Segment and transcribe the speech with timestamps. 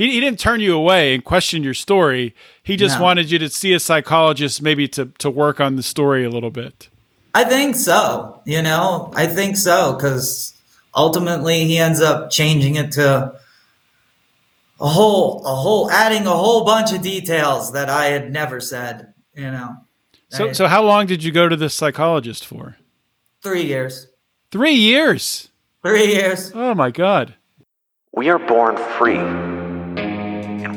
[0.00, 2.34] he, he didn't turn you away and question your story.
[2.62, 3.04] He just No.
[3.04, 6.50] wanted you to see a psychologist, maybe to to work on the story a little
[6.50, 6.88] bit.
[7.34, 8.40] I think so.
[8.44, 10.54] You know, I think so because
[10.94, 13.34] ultimately he ends up changing it to
[14.80, 19.12] a whole, a whole, adding a whole bunch of details that I had never said.
[19.34, 19.76] You know,
[20.30, 22.76] So I- so how long did you go to this psychologist for?
[23.42, 24.06] three years,
[24.50, 25.48] Three years.
[25.82, 26.50] three years.
[26.54, 27.34] Oh my god.
[28.12, 29.20] We are born free.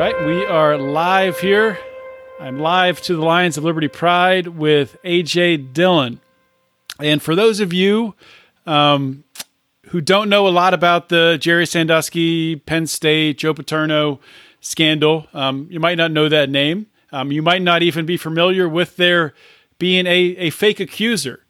[0.00, 1.78] Right, we are live here.
[2.40, 6.20] I'm live to the Lions of Liberty Pride with AJ Dillen.
[6.98, 8.14] And for those of you
[8.64, 9.24] um,
[9.88, 14.20] who don't know a lot about the Jerry Sandusky, Penn State, Joe Paterno
[14.62, 16.86] scandal, um, you might not know that name.
[17.12, 19.34] Um, you might not even be familiar with there
[19.78, 21.44] being a, a fake accuser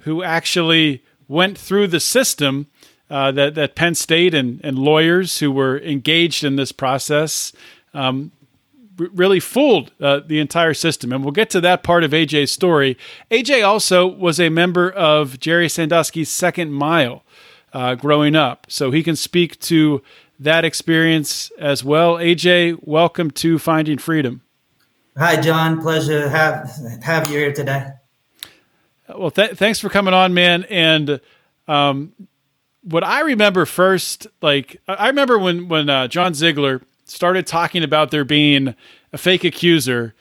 [0.00, 2.66] who actually went through the system
[3.08, 7.52] uh, that, that Penn State and, and lawyers who were engaged in this process
[7.94, 8.32] um,
[8.96, 11.12] really fooled uh, the entire system.
[11.12, 12.96] And we'll get to that part of AJ's story.
[13.30, 17.22] AJ also was a member of Jerry Sandusky's Second Mile
[17.72, 20.02] uh, growing up, so he can speak to
[20.38, 22.16] that experience as well.
[22.16, 24.42] AJ, welcome to Finding Freedom.
[25.16, 25.80] Hi, John.
[25.80, 26.70] Pleasure to have
[27.02, 27.88] have you here today.
[29.08, 30.64] Well, th- thanks for coming on, man.
[30.64, 31.20] And
[31.68, 32.12] um,
[32.82, 38.10] what I remember first, like I remember when when uh, John Ziegler started talking about
[38.10, 38.74] there being
[39.12, 40.14] a fake accuser.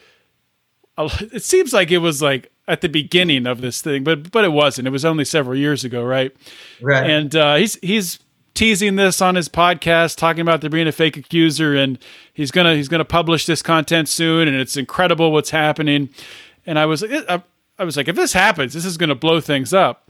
[0.98, 4.52] It seems like it was like at the beginning of this thing, but but it
[4.52, 4.88] wasn't.
[4.88, 6.36] It was only several years ago, right?
[6.82, 7.10] Right.
[7.10, 8.20] And uh, he's he's
[8.54, 11.98] teasing this on his podcast, talking about there being a fake accuser, and
[12.34, 16.10] he's gonna he's gonna publish this content soon, and it's incredible what's happening.
[16.66, 17.44] And I was I,
[17.78, 20.10] I was like, if this happens, this is gonna blow things up.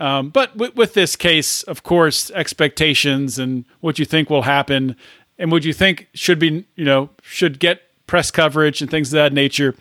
[0.00, 4.96] Um, but with, with this case, of course, expectations and what you think will happen,
[5.42, 9.16] and would you think should be, you know, should get press coverage and things of
[9.16, 9.74] that nature,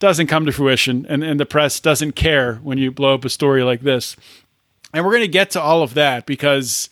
[0.00, 3.28] doesn't come to fruition, and, and the press doesn't care when you blow up a
[3.28, 4.16] story like this.
[4.92, 6.90] And we're going to get to all of that because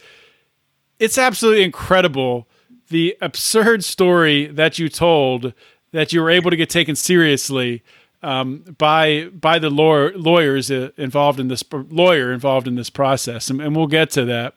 [1.00, 2.46] it's absolutely incredible
[2.88, 5.52] the absurd story that you told
[5.90, 7.82] that you were able to get taken seriously
[8.22, 13.50] um, by by the law- lawyers uh, involved in this lawyer involved in this process,
[13.50, 14.54] and, and we'll get to that.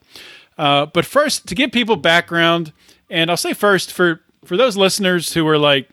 [0.57, 2.71] Uh, but first, to give people background,
[3.11, 5.87] and I'll say first for for those listeners who are like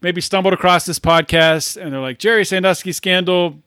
[0.00, 3.58] maybe stumbled across this podcast and they're like Jerry Sandusky scandal,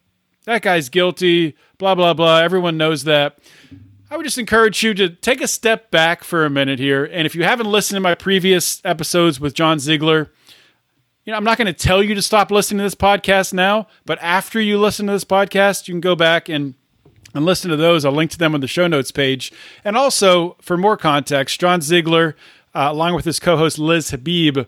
[0.45, 2.39] that guy's guilty, blah blah blah.
[2.39, 3.37] Everyone knows that.
[4.11, 7.05] I would just encourage you to take a step back for a minute here.
[7.05, 10.31] And if you haven't listened to my previous episodes with John Ziegler,
[11.25, 13.87] you know, I'm not going to tell you to stop listening to this podcast now,
[14.07, 16.73] but after you listen to this podcast, you can go back and
[17.33, 18.05] and listen to those.
[18.05, 19.51] I'll link to them on the show notes page.
[19.83, 22.35] And also, for more context, John Ziegler,
[22.73, 24.59] uh, along with his co host Liz Habib,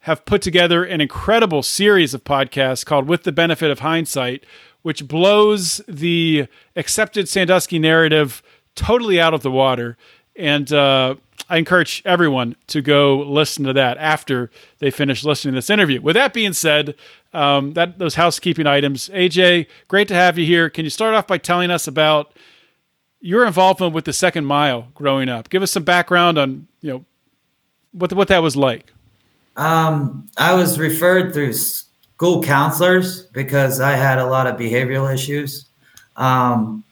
[0.00, 4.44] have put together an incredible series of podcasts called With the Benefit of Hindsight,
[4.82, 6.46] which blows the
[6.76, 8.42] accepted Sandusky narrative
[8.76, 9.96] totally out of the water.
[10.36, 11.16] And uh,
[11.48, 16.00] I encourage everyone to go listen to that after they finish listening to this interview.
[16.00, 16.96] With that being said,
[17.32, 20.68] um, that those housekeeping items, AJ, great to have you here.
[20.68, 22.32] Can you start off by telling us about
[23.20, 25.48] your involvement with the Second Mile growing up?
[25.48, 27.04] Give us some background on you know
[27.92, 28.92] what what that was like.
[29.56, 35.66] Um, I was referred through school counselors because I had a lot of behavioral issues.
[36.16, 36.84] Um,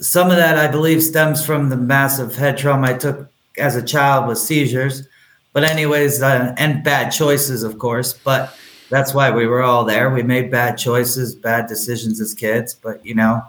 [0.00, 3.82] some of that, I believe, stems from the massive head trauma I took as a
[3.82, 5.06] child with seizures.
[5.52, 8.12] But, anyways, uh, and bad choices, of course.
[8.12, 8.56] But
[8.90, 10.10] that's why we were all there.
[10.10, 12.74] We made bad choices, bad decisions as kids.
[12.74, 13.42] But, you know,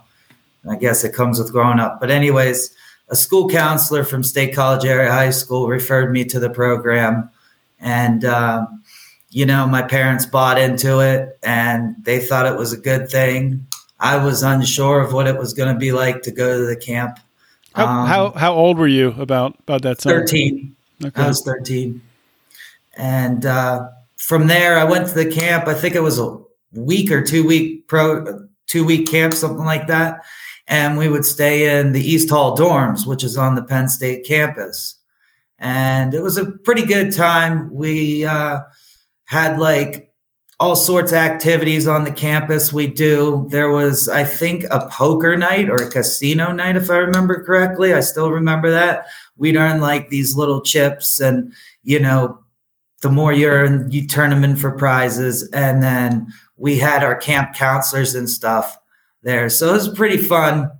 [0.69, 2.00] I guess it comes with growing up.
[2.00, 2.75] But, anyways,
[3.09, 7.30] a school counselor from State College Area High School referred me to the program
[7.80, 8.83] and um,
[9.30, 13.65] you know my parents bought into it and they thought it was a good thing
[14.00, 16.75] i was unsure of what it was going to be like to go to the
[16.75, 17.19] camp
[17.75, 20.13] How, Um, how how old were you about about that time?
[20.13, 21.22] 13 Okay.
[21.24, 22.01] i was 13
[22.95, 25.68] and uh, from there i went to the camp.
[25.68, 26.38] I think it was a
[26.72, 30.24] week or two week pro two week camp something like that.
[30.68, 34.25] And we would stay in the east hall dorms which is on the penn state
[34.25, 34.95] campus.
[35.60, 37.74] And it was a pretty good time.
[37.74, 38.60] We uh,
[39.25, 40.12] had like
[40.60, 43.46] all sorts of activities on the campus we do.
[43.50, 47.94] There was, I think, a poker night or a casino night, if I remember correctly.
[47.94, 49.07] I still remember that.
[49.38, 51.52] We'd earn like these little chips, and
[51.84, 52.40] you know,
[53.02, 55.50] the more you earn, you turn them in for prizes.
[55.52, 58.78] And then we had our camp counselors and stuff
[59.24, 59.50] there.
[59.50, 60.72] So it was a pretty fun,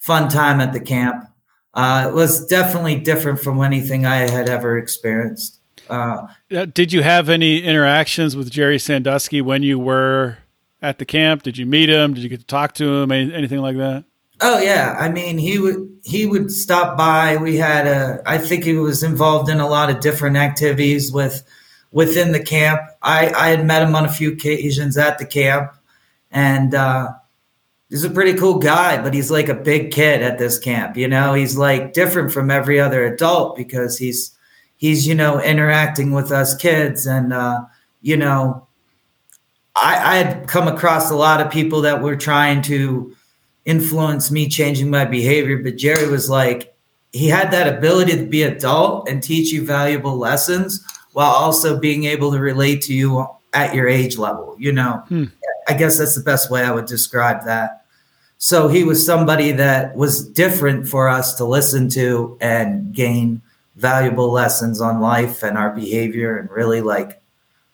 [0.00, 1.24] fun time at the camp.
[1.72, 5.59] Uh, it was definitely different from anything I had ever experienced.
[5.90, 6.26] Uh,
[6.66, 10.38] Did you have any interactions with Jerry Sandusky when you were
[10.80, 11.42] at the camp?
[11.42, 12.14] Did you meet him?
[12.14, 13.12] Did you get to talk to him?
[13.12, 14.04] Any, anything like that?
[14.42, 17.36] Oh yeah, I mean he would he would stop by.
[17.36, 21.42] We had a I think he was involved in a lot of different activities with
[21.92, 22.80] within the camp.
[23.02, 25.72] I I had met him on a few occasions at the camp,
[26.30, 27.08] and uh,
[27.90, 29.02] he's a pretty cool guy.
[29.02, 30.96] But he's like a big kid at this camp.
[30.96, 34.34] You know, he's like different from every other adult because he's
[34.80, 37.06] he's you know interacting with us kids.
[37.06, 37.60] And uh,
[38.02, 38.66] you know
[39.76, 43.14] I, I had come across a lot of people that were trying to
[43.64, 45.58] influence me changing my behavior.
[45.58, 46.74] But jerry was like
[47.12, 52.04] he had that ability to be adult and teach you valuable lessons while also being
[52.04, 55.02] able to relate to you at your age level you know?
[55.08, 55.24] Hmm.
[55.66, 57.84] i guess that's the best way i would describe that.
[58.42, 63.42] So he was somebody that was different for us to listen to and gain
[63.80, 66.38] valuable lessons on life and our behavior.
[66.38, 67.22] And really like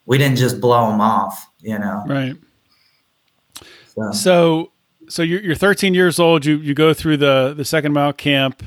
[0.06, 2.04] we didn't just blow them off you know?
[2.06, 2.36] Right.
[3.94, 4.12] So.
[4.12, 4.72] So,
[5.08, 6.46] so you're, you're 13 years old.
[6.46, 8.62] You you go through the the second mile camp.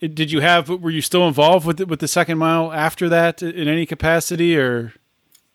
[0.00, 3.42] Did you have were you still involved with the, with the second mile after that
[3.42, 4.94] in any capacity or?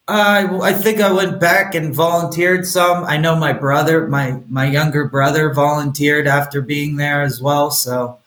[0.09, 3.03] I, I think I went back and volunteered some.
[3.03, 7.71] I know my brother, my my younger brother, volunteered after being there as well.
[7.71, 8.17] So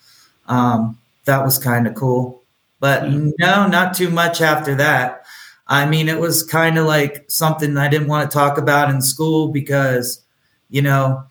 [0.46, 2.39] um, that was kind of cool.
[2.80, 5.24] But no, not too much after that.
[5.66, 9.00] I mean, it was kind of like something I didn't want to talk about in
[9.02, 10.24] school because,
[10.68, 11.22] you know,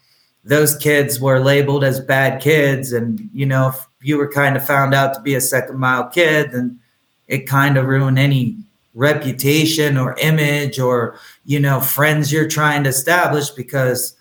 [0.45, 2.93] those kids were labeled as bad kids.
[2.93, 6.07] And, you know, if you were kind of found out to be a second mile
[6.07, 6.79] kid, then
[7.27, 8.57] it kind of ruined any
[8.93, 14.15] reputation or image or, you know, friends you're trying to establish because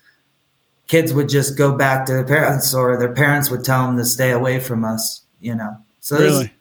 [0.87, 4.03] kids would just go back to their parents or their parents would tell them to
[4.03, 5.77] stay away from us, you know.
[6.01, 6.53] So really?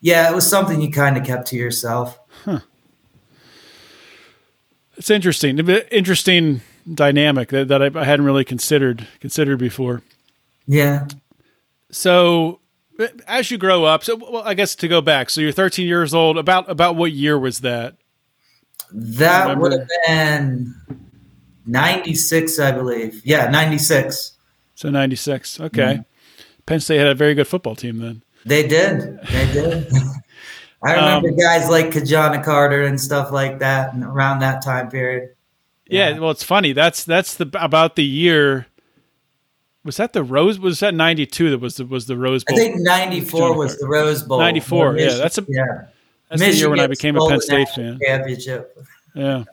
[0.00, 2.18] Yeah, it was something you kind of kept to yourself.
[2.44, 2.60] Huh.
[4.96, 5.58] It's interesting.
[5.90, 6.60] Interesting
[6.92, 10.02] dynamic that, that I, I hadn't really considered considered before.
[10.66, 11.06] Yeah.
[11.90, 12.60] So
[13.26, 16.14] as you grow up, so well, I guess to go back, so you're 13 years
[16.14, 16.36] old.
[16.36, 17.96] About about what year was that?
[18.90, 20.74] That would have been
[21.66, 23.20] 96, I believe.
[23.24, 24.32] Yeah, 96.
[24.74, 25.60] So 96.
[25.60, 25.82] Okay.
[25.82, 26.02] Mm-hmm.
[26.64, 28.22] Penn State had a very good football team then.
[28.44, 29.20] They did.
[29.30, 29.92] They did.
[30.82, 34.90] I remember um, guys like Ki-Jana Carter and stuff like that, and around that time
[34.90, 35.30] period.
[35.86, 36.10] Yeah.
[36.10, 36.72] yeah, well, it's funny.
[36.72, 38.66] That's that's the about the year.
[39.84, 40.58] Was that the Rose?
[40.58, 41.50] Was that ninety two?
[41.50, 42.56] That was the was the Rose Bowl.
[42.56, 44.38] I think ninety four was the Rose Bowl.
[44.38, 44.96] Ninety four.
[44.96, 45.86] Yeah, that's a yeah.
[46.28, 47.98] That's Michigan the year when I became a Penn State fan.
[48.04, 48.76] Championship.
[49.14, 49.44] Yeah.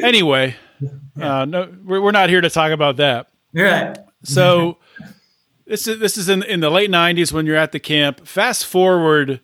[0.00, 0.54] Anyway,
[1.20, 3.28] uh, no, we're, we're not here to talk about that.
[3.52, 3.98] Right.
[4.22, 4.78] So
[5.72, 8.26] this is this is in in the late '90s when you're at the camp.
[8.26, 9.40] Fast forward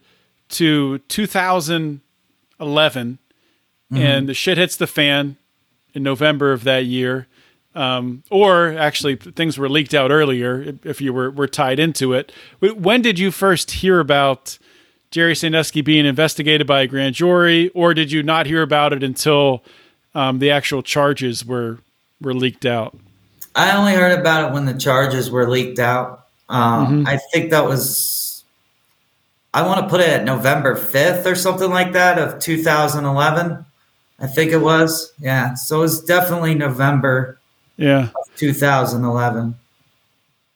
[0.51, 3.19] to 2011,
[3.91, 3.97] mm-hmm.
[3.97, 5.39] and the shit hits the fan
[5.95, 7.29] in November of that year.
[7.75, 12.31] Um, or actually, things were leaked out earlier if you were, were tied into it.
[12.61, 14.59] When did you first hear about
[15.11, 19.03] Jerry Sandusky being investigated by a grand jury, or did you not hear about it
[19.03, 19.65] until
[20.15, 21.79] um, the actual charges were
[22.21, 22.99] were leaked out?
[23.55, 26.27] I only heard about it when the charges were leaked out.
[26.49, 27.09] Um, mm-hmm.
[27.09, 28.45] I think that was,
[29.53, 33.65] I want to put it at November 5th or something like that of 2011.
[34.21, 35.13] I think it was.
[35.19, 35.55] Yeah.
[35.55, 37.39] So it was definitely November.
[37.77, 38.09] Yeah.
[38.37, 39.55] 2011.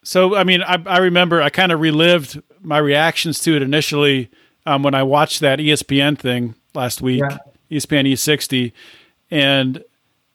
[0.05, 4.31] So, I mean, I, I remember I kind of relived my reactions to it initially
[4.67, 7.39] um, when I watched that ESPN thing last week, yeah.
[7.71, 8.73] ESPN E60.
[9.31, 9.85] And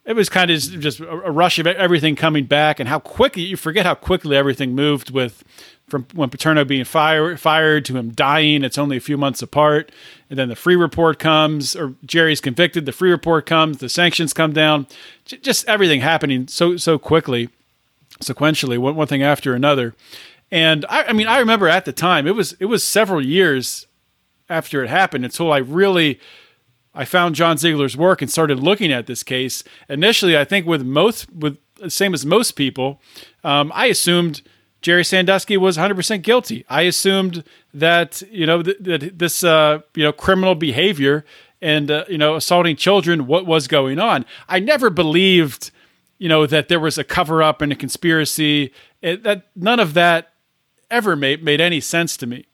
[0.07, 3.57] it was kind of just a rush of everything coming back and how quickly you
[3.57, 5.43] forget how quickly everything moved with
[5.89, 8.63] from when Paterno being fired fired to him dying.
[8.63, 9.91] It's only a few months apart,
[10.29, 12.85] and then the Freeh report comes, or Jerry's convicted.
[12.85, 14.87] The Freeh report comes, the sanctions come down,
[15.25, 17.49] just everything happening so so quickly,
[18.23, 19.93] sequentially, one, one thing after another.
[20.49, 23.87] And I, I mean, I remember at the time it was it was several years
[24.49, 26.17] after it happened until I really
[26.97, 29.63] I found John Ziegler's work and started looking at this case.
[29.87, 33.01] Initially, I think with most, with same as most people,
[33.43, 34.41] um, I assumed
[34.81, 36.65] Jerry Sandusky was 100% guilty.
[36.69, 41.23] I assumed that you know th- that this uh, you know criminal behavior
[41.61, 45.71] and uh, you know assaulting children what was going on i never believed
[46.17, 49.93] you know that there was a cover up and a conspiracy it, that none of
[49.93, 50.33] that
[50.89, 52.45] ever made made any sense to me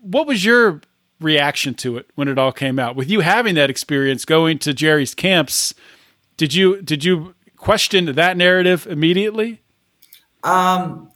[0.00, 0.80] what was your
[1.20, 4.74] reaction to it when it all came out with you having that experience going to
[4.74, 5.74] jerry's camps
[6.36, 9.60] did you did you question that narrative immediately
[10.44, 11.10] um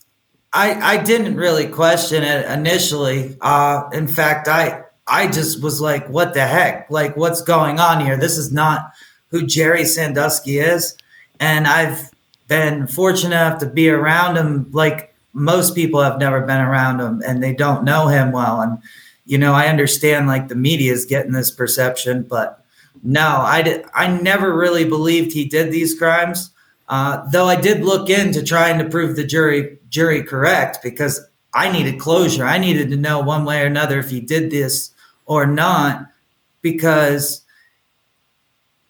[0.52, 3.36] I, I didn't really question it initially.
[3.40, 6.90] Uh, in fact, I I just was like, what the heck?
[6.90, 8.16] Like, what's going on here?
[8.16, 8.92] This is not
[9.28, 10.96] who Jerry Sandusky is.
[11.40, 12.10] And I've
[12.48, 17.22] been fortunate enough to be around him like most people have never been around him
[17.26, 18.60] and they don't know him well.
[18.60, 18.78] And,
[19.30, 22.64] you know, I understand like the media is getting this perception, but
[23.04, 26.50] no, I did, I never really believed he did these crimes.
[26.88, 31.70] Uh, though I did look into trying to prove the jury jury correct because I
[31.70, 32.44] needed closure.
[32.44, 34.90] I needed to know one way or another if he did this
[35.26, 36.08] or not
[36.60, 37.42] because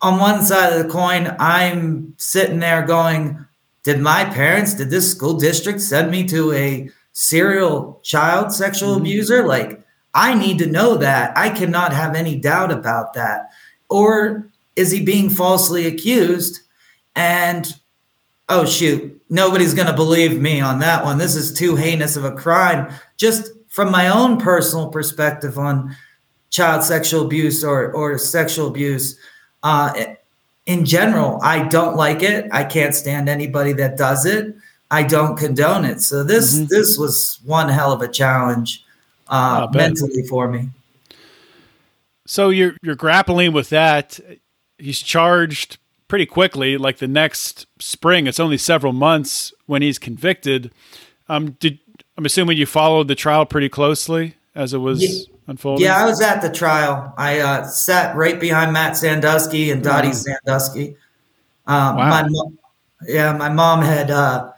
[0.01, 3.45] on one side of the coin, I'm sitting there going,
[3.83, 9.03] Did my parents, did this school district send me to a serial child sexual mm-hmm.
[9.03, 9.47] abuser?
[9.47, 11.37] Like, I need to know that.
[11.37, 13.51] I cannot have any doubt about that.
[13.89, 16.61] Or is he being falsely accused?
[17.15, 17.73] And
[18.49, 21.19] oh, shoot, nobody's going to believe me on that one.
[21.19, 22.93] This is too heinous of a crime.
[23.17, 25.97] Just from my own personal perspective on
[26.51, 29.19] child sexual abuse or, or sexual abuse,
[29.63, 29.93] uh,
[30.67, 32.49] in general, I don't like it.
[32.53, 34.55] I can't stand anybody that does it.
[34.91, 36.01] I don't condone it.
[36.01, 36.67] So this mm-hmm.
[36.67, 38.85] this was one hell of a challenge
[39.31, 40.69] uh, mentally for me.
[42.27, 44.21] So you're you're grappling with that.
[44.79, 48.27] He's charged pretty quickly, like the next spring.
[48.27, 50.73] It's only several months when he's convicted.
[51.29, 51.79] Um, did
[52.19, 55.35] I'm assuming you followed the trial pretty closely as it was yeah.
[55.47, 55.87] unfolding.
[55.87, 57.15] Yeah, I was at the trial.
[57.17, 60.15] I uh, sat right behind Matt Sandusky and Dottie mm.
[60.15, 60.97] Sandusky.
[61.67, 62.11] Um, wow.
[62.11, 62.59] My mom,
[63.07, 64.53] yeah, my mom had uh,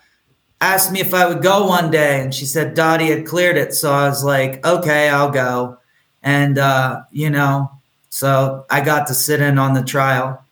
[0.62, 3.74] asked me if I would go one day, and she said Dottie had cleared it,
[3.74, 5.78] so I was like, okay, I'll go.
[6.22, 7.70] And uh, you know,
[8.10, 10.44] so I got to sit in on the trial.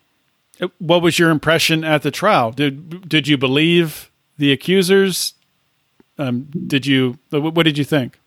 [0.79, 2.51] What was your impression at the trial?
[2.51, 5.35] Did did you believe the accusers?
[6.19, 7.19] Um, did you?
[7.31, 8.19] What did you think?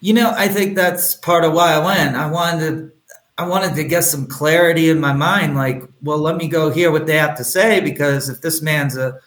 [0.00, 2.14] You know, I think that's part of why I went.
[2.14, 2.92] I wanted to,
[3.38, 5.56] I wanted to get some clarity in my mind.
[5.56, 8.98] Like, well, let me go hear what they have to say because if this man's
[8.98, 9.18] a,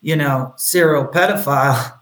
[0.00, 1.98] you know, serial pedophile,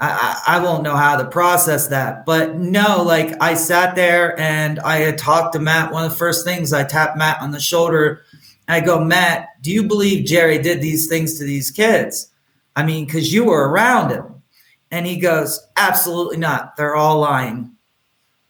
[0.00, 2.24] I, I, won't know how to process that.
[2.24, 5.92] But no, like I sat there and I had talked to Matt.
[5.92, 8.22] One of the first things I tapped Matt on the shoulder
[8.68, 12.30] I go, Matt, do you believe Jerry did these things to these kids?
[12.74, 14.42] I mean, because you were around him.
[14.90, 16.76] And he goes, absolutely not.
[16.76, 17.72] They're all lying.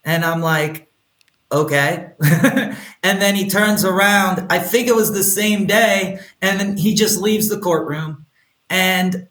[0.03, 0.91] And I'm like,
[1.51, 2.11] okay.
[2.21, 4.47] and then he turns around.
[4.49, 6.19] I think it was the same day.
[6.41, 8.22] And then he just leaves the courtroom.
[8.73, 9.27] And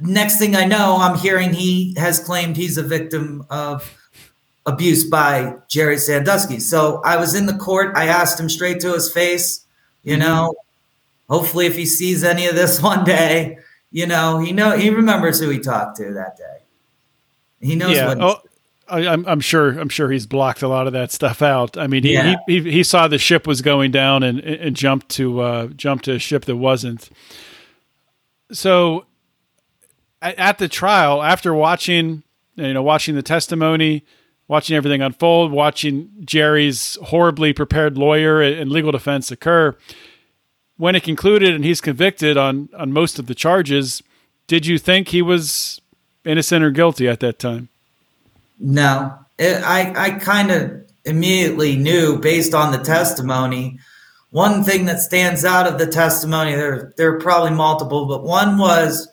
[0.00, 3.94] next thing I know, I'm hearing he has claimed he's a victim of
[4.64, 6.58] abuse by Jerry Sandusky.
[6.58, 7.94] So I was in the court.
[7.94, 9.66] I asked him straight to his face,
[10.04, 10.22] you mm-hmm.
[10.22, 10.54] know,
[11.28, 13.58] hopefully, if he sees any of this one day,
[13.92, 16.64] you know, he know he remembers who he talked to that day.
[17.60, 18.06] He knows yeah.
[18.06, 18.22] what.
[18.22, 18.40] Oh,
[18.88, 19.78] I, am I'm sure.
[19.78, 21.76] I'm sure he's blocked a lot of that stuff out.
[21.76, 22.36] I mean, he yeah.
[22.46, 26.06] he, he, he, saw the ship was going down and and jumped to uh, jumped
[26.06, 27.10] to a ship that wasn't.
[28.52, 29.06] So,
[30.22, 32.22] at the trial, after watching,
[32.56, 34.04] you know, watching the testimony,
[34.48, 39.76] watching everything unfold, watching Jerry's horribly prepared lawyer and legal defense occur.
[40.76, 44.02] When it concluded and he's convicted on on most of the charges,
[44.46, 45.80] did you think he was
[46.24, 47.68] innocent or guilty at that time?
[48.58, 50.72] No, it, I I kind of
[51.04, 53.78] immediately knew based on the testimony.
[54.30, 58.58] One thing that stands out of the testimony, there there are probably multiple, but one
[58.58, 59.08] was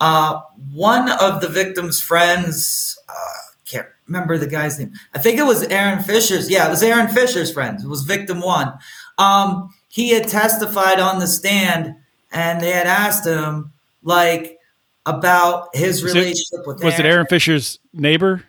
[0.00, 0.40] uh,
[0.72, 2.98] one of the victim's friends.
[3.08, 4.92] Uh, can't remember the guy's name.
[5.14, 6.50] I think it was Aaron Fisher's.
[6.50, 7.80] Yeah, it was Aaron Fisher's friend.
[7.80, 8.72] It was victim one.
[9.18, 11.94] Um, he had testified on the stand,
[12.32, 14.58] and they had asked him like
[15.06, 16.82] about his was relationship it, with.
[16.82, 17.06] Was Aaron.
[17.06, 18.42] it Aaron Fisher's neighbor?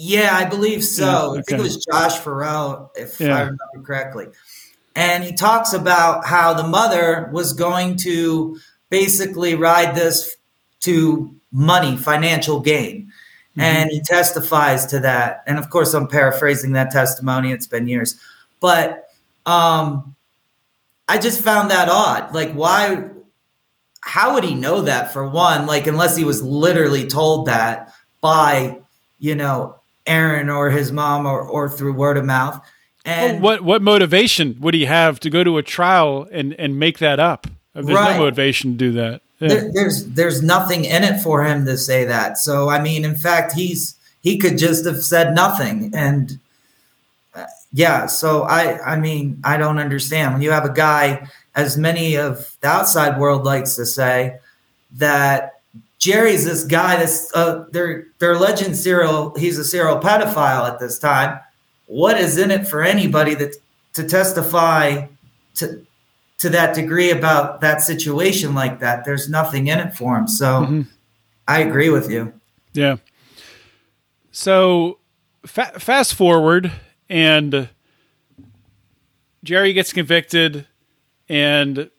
[0.00, 1.04] Yeah, I believe so.
[1.04, 1.38] Yeah, okay.
[1.40, 3.36] I think it was Josh Farrell, if yeah.
[3.36, 4.26] I remember correctly.
[4.98, 8.58] And he talks about how the mother was going to
[8.90, 10.36] basically ride this
[10.80, 13.02] to money, financial gain.
[13.52, 13.60] Mm-hmm.
[13.60, 15.44] And he testifies to that.
[15.46, 17.52] And of course, I'm paraphrasing that testimony.
[17.52, 18.18] It's been years.
[18.58, 19.08] But
[19.46, 20.16] um,
[21.06, 22.34] I just found that odd.
[22.34, 23.04] Like, why?
[24.00, 25.66] How would he know that for one?
[25.66, 28.80] Like, unless he was literally told that by,
[29.20, 32.60] you know, Aaron or his mom or, or through word of mouth.
[33.08, 36.98] And what what motivation would he have to go to a trial and and make
[36.98, 37.46] that up?
[37.74, 38.12] There's Right.
[38.16, 39.22] no motivation to do that.
[39.40, 39.48] Yeah.
[39.48, 42.38] there, there's there's nothing in it for him to say that.
[42.38, 45.92] So I mean, in fact, he's he could just have said nothing.
[45.94, 46.38] And
[47.34, 51.76] uh, yeah, so I I mean, I don't understand when you have a guy, as
[51.78, 54.38] many of the outside world likes to say,
[54.96, 55.60] that
[55.98, 59.34] Jerry's this guy that's uh, they're they're legend serial.
[59.36, 61.38] He's a serial pedophile at this time.
[61.88, 63.56] What is in it for anybody that
[63.94, 65.06] to testify
[65.56, 65.84] to
[66.38, 69.04] to that degree about that situation like that?
[69.04, 70.28] There's nothing in it for him.
[70.28, 70.86] So Mhm.
[71.48, 72.32] I agree with you.
[72.74, 72.96] Yeah.
[74.30, 74.98] So
[75.46, 76.70] fa- fast forward,
[77.08, 77.68] and
[79.42, 80.66] Jerry gets convicted,
[81.28, 81.90] and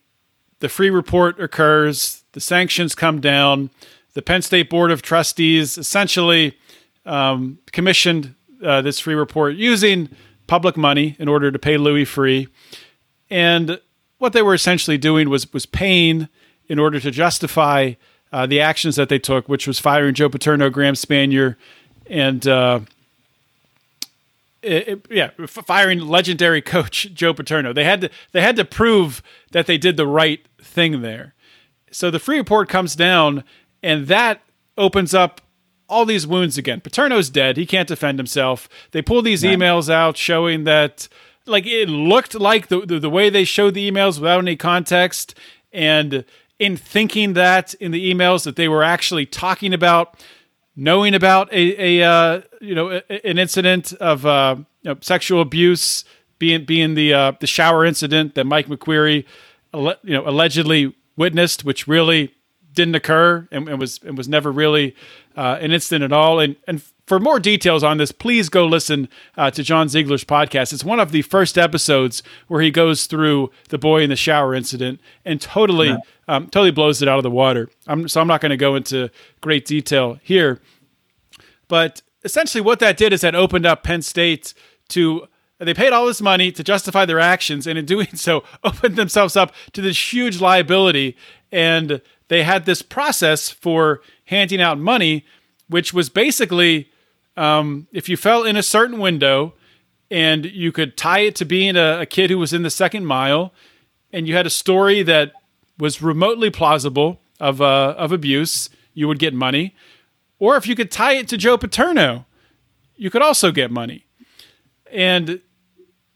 [0.60, 2.24] the Freeh report occurs.
[2.34, 3.72] The sanctions come down.
[4.13, 6.58] The Penn State Board of Trustees essentially
[7.05, 10.09] um, commissioned uh, this Freeh report using
[10.47, 12.47] public money in order to pay Louis Freeh.
[13.29, 13.79] And
[14.17, 16.27] what they were essentially doing was was paying
[16.67, 17.93] in order to justify
[18.31, 21.55] uh, the actions that they took, which was firing Joe Paterno, Graham Spanier,
[22.07, 22.79] and uh,
[24.61, 27.73] it- it- yeah, firing legendary coach Joe Paterno.
[27.73, 31.33] They had to they had to prove that they did the right thing there.
[31.91, 33.43] So the Freeh report comes down,
[33.81, 34.41] and that
[34.77, 35.41] opens up
[35.89, 36.81] all these wounds again.
[36.81, 38.69] Paterno's dead; he can't defend himself.
[38.91, 41.08] They pull these emails out showing that,
[41.46, 45.36] like, it looked like the, the the way they showed the emails without any context,
[45.74, 46.24] and
[46.60, 50.24] in thinking that in the emails that they were actually talking about
[50.75, 55.41] knowing about a, a uh, you know a, an incident of uh, you know, sexual
[55.41, 56.05] abuse
[56.38, 59.25] being being the uh, the shower incident that Mike McQueary
[59.74, 62.34] you know allegedly witnessed, which really
[62.74, 64.96] didn't occur and, and was and was never really
[65.39, 66.39] uh, an incident at all.
[66.41, 70.74] And and for more details on this, please go listen uh, to John Ziegler's podcast.
[70.74, 74.53] It's one of the first episodes where he goes through the boy in the shower
[74.53, 77.69] incident and totally um, totally blows it out of the water.
[77.88, 80.60] I'm, so I'm not going to go into great detail here.
[81.69, 84.54] But essentially, what that did is that opened up Penn State
[84.89, 85.25] to.
[85.62, 89.38] They paid all this money to justify their actions, and in doing so, opened themselves
[89.38, 91.15] up to this huge liability.
[91.52, 95.25] And they had this process for handing out money,
[95.67, 96.89] which was basically
[97.35, 99.53] um, if you fell in a certain window
[100.11, 103.05] and you could tie it to being a, a kid who was in the second
[103.05, 103.53] mile,
[104.13, 105.31] and you had a story that
[105.77, 109.75] was remotely plausible of uh, of abuse, you would get money.
[110.39, 112.25] Or if you could tie it to Joe Paterno,
[112.95, 114.05] you could also get money.
[114.91, 115.41] And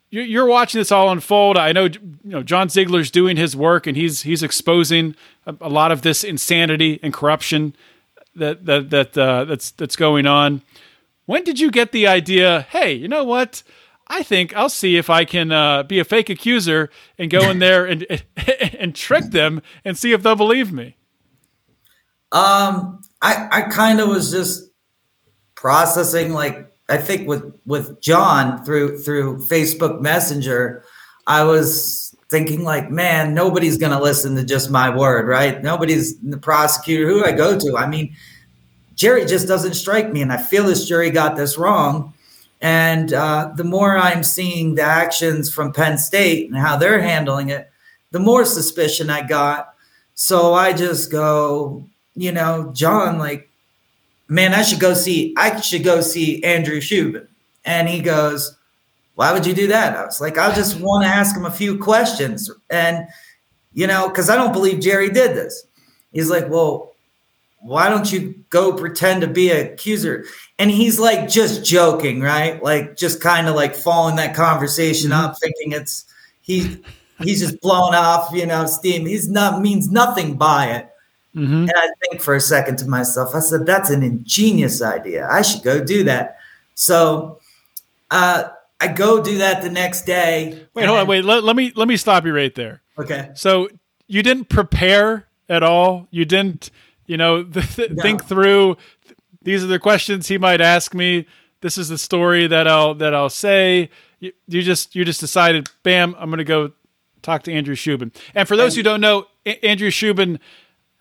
[0.10, 1.58] you're, watching this all unfold.
[1.58, 5.15] I know, you know, John Ziegler's doing his work, and he's he's exposing
[5.47, 7.76] a lot of this insanity and corruption
[8.36, 10.62] that that that uh, that's that's going on.
[11.26, 12.67] When did you get the idea?
[12.69, 13.63] Hey, you know what?
[14.08, 17.60] I think I'll see if I can uh, be a fake accuser and go in
[17.60, 18.06] there and
[18.80, 20.98] and trick them and see if they'll believe me.
[22.32, 24.69] Um, I I kind of was just
[25.56, 30.84] processing like I think with with John through through Facebook Messenger,
[31.26, 32.03] I was
[32.34, 35.62] thinking like, man, nobody's gonna listen to just my word, right?
[35.62, 37.08] Nobody's the prosecutor.
[37.08, 37.78] Who do I go to?
[37.78, 38.15] I mean,
[38.96, 42.12] Jerry just doesn't strike me, and I feel this jury got this wrong.
[42.60, 47.50] And uh, the more I'm seeing the actions from Penn State and how they're handling
[47.50, 47.69] it,
[48.10, 49.76] the more suspicion I got.
[50.15, 53.48] So I just go, you know, John, like,
[54.28, 57.28] man, I should go see, I should go see Andrew Shubin.
[57.63, 58.58] And he goes,
[59.15, 59.95] why would you do that?
[59.95, 62.49] I was like, I just want to ask him a few questions.
[62.69, 63.08] And,
[63.73, 65.65] you know, because I don't believe Jerry did this.
[66.12, 66.93] He's like, well,
[67.60, 70.26] why don't you go pretend to be an accuser?
[70.60, 72.62] And he's like just joking, right?
[72.62, 76.06] Like just kind of like following that conversation up, thinking it's
[76.41, 76.84] he
[77.19, 79.06] he's just blowing off, you know, steam.
[79.06, 80.89] He's not means nothing by it.
[81.36, 81.54] Mm-hmm.
[81.54, 85.28] And I think for a second to myself, I said, that's an ingenious idea.
[85.32, 86.38] I should go do that.
[86.76, 87.39] So
[88.12, 88.49] uh,
[88.84, 90.65] I go do that the next day.
[90.74, 91.24] Wait, hold on, wait.
[91.26, 92.82] Let, let me let me stop you right there.
[92.98, 93.32] Okay.
[93.36, 93.69] So
[94.08, 96.08] you didn't prepare at all.
[96.12, 96.69] You didn't,
[97.06, 98.02] you know, th- th- No.
[98.04, 98.78] think through.
[99.41, 101.26] These are the questions he might ask me.
[101.62, 103.89] This is the story that I'll that I'll say.
[104.19, 106.72] You, you just you just decided, bam, I'm going to go
[107.22, 108.13] talk to Andrew Shubin.
[108.36, 110.39] And for those who don't know, A- Andrew Shubin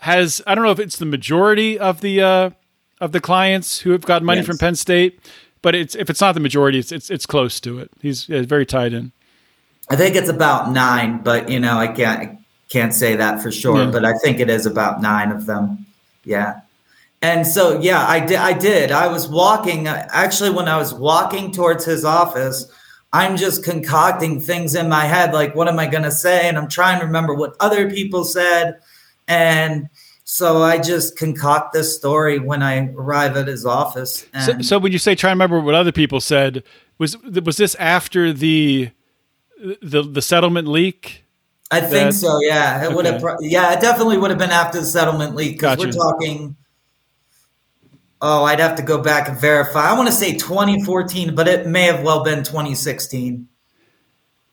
[0.01, 2.51] has I don't know if it's the majority of the uh,
[3.01, 4.47] of the clients who have got money Yes.
[4.47, 5.21] from Penn State,
[5.63, 7.91] but it's if it's not the majority, it's it's, it's close to it.
[8.01, 9.13] He's very tied in.
[9.89, 13.51] I think it's about nine, but you know, I can't I can't say that for
[13.51, 13.85] sure.
[13.85, 13.91] Yeah.
[13.91, 15.87] But I think it is about nine of them.
[16.25, 16.61] Yeah.
[17.23, 18.37] And so, yeah, I did.
[18.37, 18.91] I did.
[18.91, 19.87] I was walking.
[19.87, 22.71] Actually, when I was walking towards his office,
[23.13, 25.33] I'm just concocting things in my head.
[25.33, 26.49] Like, what am I going to say?
[26.49, 28.81] And I'm trying to remember what other people said.
[29.29, 29.89] And
[30.33, 34.25] so I just concoct this story when I arrive at his office.
[34.47, 36.65] So, so, when you say try to remember what other people said,
[36.97, 38.89] was was this after the
[39.83, 41.27] the the settlement leak?
[41.71, 42.41] I that, think so.
[42.41, 42.95] Yeah, it okay.
[42.95, 43.23] would have.
[43.41, 45.89] Yeah, it definitely would have been after the settlement leak because gotcha.
[45.89, 46.57] we're talking.
[48.23, 49.91] Oh, I'd have to go back and verify.
[49.91, 53.47] I want to say 2014, but it may have well been 2016.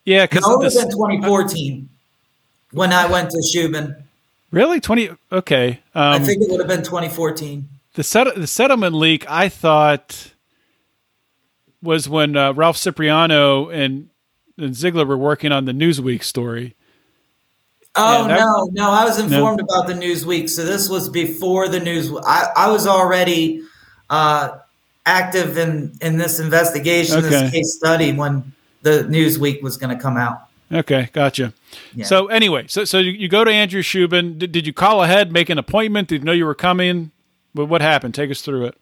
[0.04, 4.04] Yeah, because no, it would have been 2014 uh, when I went to Shubin.
[4.50, 5.10] Really, 20?
[5.32, 7.68] Okay, um, I think it would have been 2014.
[7.94, 9.30] The set, the settlement leak.
[9.30, 10.32] I thought
[11.82, 14.10] was when uh, Ralph Cipriano and
[14.58, 16.74] and Ziegler were working on the Newsweek story.
[17.96, 19.64] Oh that, no, no, I was informed no.
[19.64, 20.48] about the Newsweek.
[20.48, 22.12] So this was before the news.
[22.24, 23.62] I, I was already
[24.08, 24.58] uh,
[25.06, 27.28] active in in this investigation, okay.
[27.28, 30.49] this case study when the Newsweek was going to come out.
[30.72, 31.52] Okay, gotcha.
[31.94, 32.04] Yeah.
[32.04, 34.38] So anyway, so so you, you go to Andrew Shubin.
[34.38, 36.08] Did, did you call ahead, make an appointment?
[36.08, 37.10] Did you know you were coming?
[37.54, 38.14] But what happened?
[38.14, 38.76] Take us through it.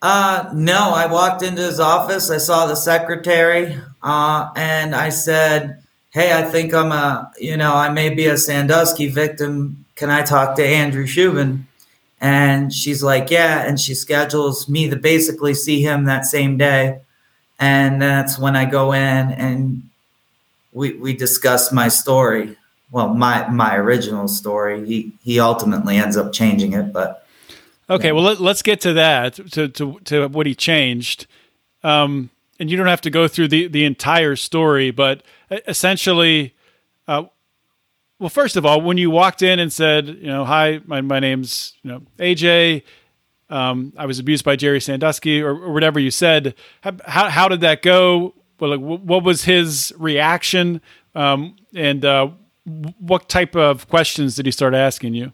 [0.00, 2.30] Uh, no, I walked into his office.
[2.30, 7.74] I saw the secretary, uh, and I said, "Hey, I think I'm a, you know,
[7.74, 9.84] I may be a Sandusky victim.
[9.96, 11.64] Can I talk to Andrew Shubin?"
[12.20, 17.00] And she's like, "Yeah," and she schedules me to basically see him that same day,
[17.58, 19.82] and that's when I go in and
[20.72, 22.56] we we discuss my story.
[22.90, 24.86] Well, my my original story.
[24.86, 27.26] He he ultimately ends up changing it, but
[27.90, 31.26] Okay, well let, us get to that to, to to what he changed.
[31.82, 35.22] Um, and you don't have to go through the the entire story, but
[35.66, 36.54] essentially,
[37.06, 37.24] uh,
[38.18, 41.20] well, first of all, when you walked in and said, you know, hi, my my
[41.20, 42.82] name's you know AJ.
[43.50, 46.54] Um, I was abused by Jerry Sandusky, or, or whatever you said.
[46.82, 48.34] How how did that go?
[48.60, 50.80] Well, like, what was his reaction?
[51.14, 52.30] Um, and uh,
[52.98, 55.32] what type of questions did he start asking you?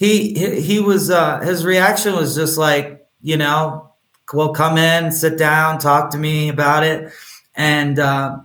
[0.00, 3.92] he he, was uh, his reaction was just like you know
[4.32, 7.12] well come in sit down talk to me about it
[7.54, 8.38] and uh,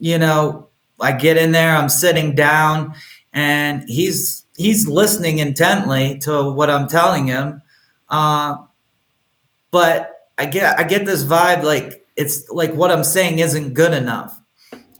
[0.00, 0.68] you know
[1.00, 2.92] i get in there i'm sitting down
[3.32, 7.62] and he's he's listening intently to what i'm telling him
[8.08, 8.56] uh,
[9.70, 13.94] but i get i get this vibe like it's like what i'm saying isn't good
[13.94, 14.38] enough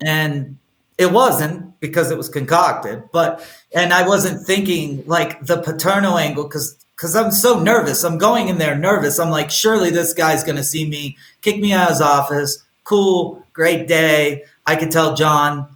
[0.00, 0.56] and
[0.98, 6.44] it wasn't because it was concocted, but and I wasn't thinking like the Paterno angle
[6.44, 8.02] because because I'm so nervous.
[8.02, 9.20] I'm going in there nervous.
[9.20, 12.64] I'm like, surely this guy's gonna see me, kick me out of his office.
[12.82, 14.44] Cool, great day.
[14.66, 15.68] I could tell John,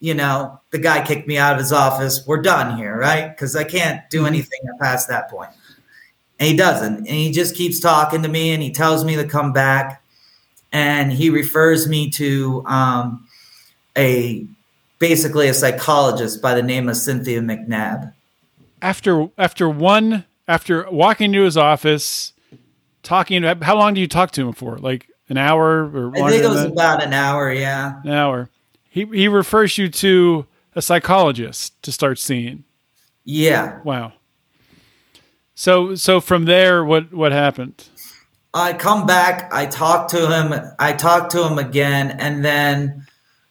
[0.00, 2.26] you know, the guy kicked me out of his office.
[2.26, 3.28] We're done here, right?
[3.28, 4.26] Because I can't do mm-hmm.
[4.26, 5.50] anything past that point.
[6.40, 6.96] And he doesn't.
[6.96, 10.02] And he just keeps talking to me and he tells me to come back.
[10.74, 13.26] And he refers me to um,
[13.96, 14.44] a
[14.98, 18.12] basically a psychologist by the name of Cynthia McNabb.
[18.82, 22.32] After after one after walking to his office,
[23.04, 23.44] talking.
[23.44, 24.78] How long do you talk to him for?
[24.78, 26.16] Like an hour or?
[26.16, 27.52] I think it was about an hour.
[27.52, 28.50] Yeah, an hour.
[28.90, 32.64] He he refers you to a psychologist to start seeing.
[33.24, 33.80] Yeah.
[33.84, 34.14] Wow.
[35.54, 37.84] So so from there, what what happened?
[38.54, 39.52] I come back.
[39.52, 40.54] I talk to him.
[40.78, 43.04] I talk to him again, and then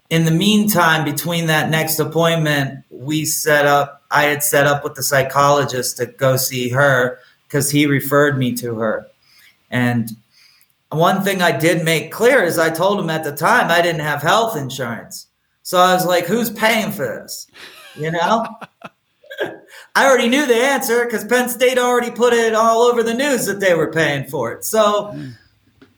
[0.09, 4.95] in the meantime, between that next appointment, we set up, I had set up with
[4.95, 9.07] the psychologist to go see her because he referred me to her.
[9.71, 10.09] And
[10.89, 14.01] one thing I did make clear is I told him at the time I didn't
[14.01, 15.27] have health insurance.
[15.63, 17.47] So I was like, who's paying for this?
[17.95, 18.45] You know?
[19.95, 23.45] I already knew the answer because Penn State already put it all over the news
[23.45, 24.65] that they were paying for it.
[24.65, 25.15] So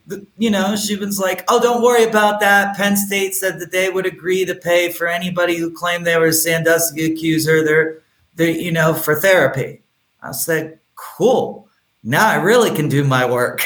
[0.07, 2.75] the, you know, Shubin's like, oh, don't worry about that.
[2.75, 6.27] Penn State said that they would agree to pay for anybody who claimed they were
[6.27, 7.63] a Sandusky accuser.
[7.63, 8.01] They're,
[8.35, 9.81] they you know, for therapy.
[10.21, 11.69] I said, cool.
[12.03, 13.63] Now I really can do my work,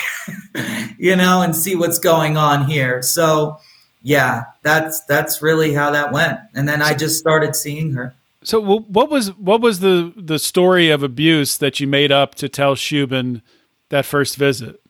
[0.98, 3.02] you know, and see what's going on here.
[3.02, 3.58] So,
[4.02, 6.40] yeah, that's that's really how that went.
[6.54, 8.16] And then I just started seeing her.
[8.44, 12.48] So, what was what was the the story of abuse that you made up to
[12.48, 13.42] tell Shubin
[13.90, 14.82] that first visit?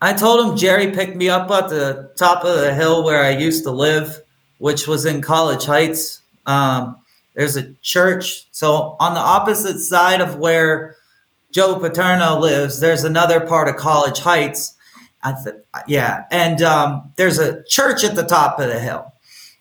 [0.00, 3.30] I told him Jerry picked me up at the top of the hill where I
[3.30, 4.22] used to live,
[4.58, 6.22] which was in College Heights.
[6.46, 6.96] Um,
[7.34, 8.48] there's a church.
[8.50, 10.96] So on the opposite side of where
[11.52, 14.74] Joe Paterno lives, there's another part of College Heights.
[15.44, 19.09] Th- yeah, and um, there's a church at the top of the hill.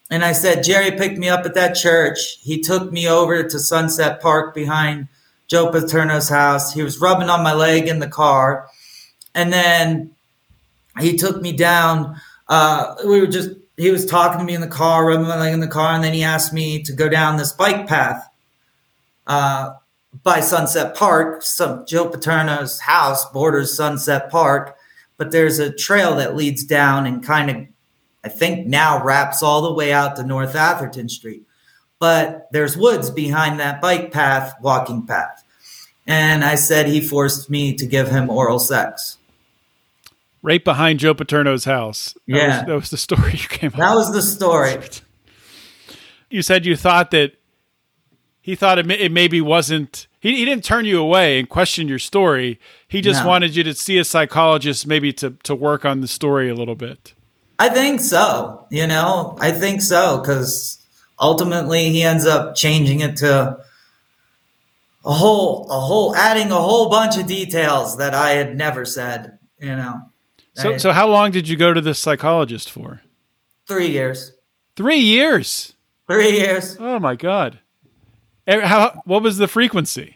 [0.10, 2.39] And I said, Jerry picked me up at that church.
[2.41, 5.08] He took me over to Sunset Park behind
[5.48, 6.74] Joe Paterno's house.
[6.74, 8.67] He was rubbing on my leg in the car.
[9.36, 10.12] And then
[11.00, 12.19] he took me down
[12.50, 15.54] uh, we were just he was talking to me in the car, rubbing my leg
[15.54, 18.28] in the car, and then he asked me to go down this bike path
[19.28, 19.74] uh,
[20.24, 21.43] by Sunset Park.
[21.88, 24.76] Joe Paterno's house borders Sunset Park,
[25.15, 27.67] but there's a trail that leads down and kind of,
[28.30, 31.44] I think now wraps all the way out to North Atherton Street.
[31.98, 35.44] But there's woods behind that bike path, walking path.
[36.06, 39.18] And I said he forced me to give him oral sex
[40.42, 42.13] right behind Joe Paterno's house.
[42.28, 42.58] That Yeah.
[42.60, 44.78] was, that was the story you came That was the story.
[46.30, 47.34] You said you thought that
[48.39, 50.08] he thought it, may, it maybe wasn't.
[50.22, 52.60] He, he didn't turn you away and question your story.
[52.88, 53.28] He just No.
[53.30, 56.76] wanted you to see a psychologist, maybe to to work on the story a little
[56.76, 57.13] bit.
[57.60, 58.65] I think so.
[58.72, 60.78] You know, I think so because
[61.19, 63.60] ultimately he ends up changing it to
[65.06, 69.38] a whole, a whole, adding a whole bunch of details that I had never said.
[69.60, 70.00] You know,
[70.54, 73.02] So so how long did you go to this psychologist for?
[73.67, 74.32] three years,
[74.76, 75.74] Three years.
[76.08, 76.76] three years.
[76.80, 77.60] Oh my god.
[78.48, 80.15] How what was the frequency?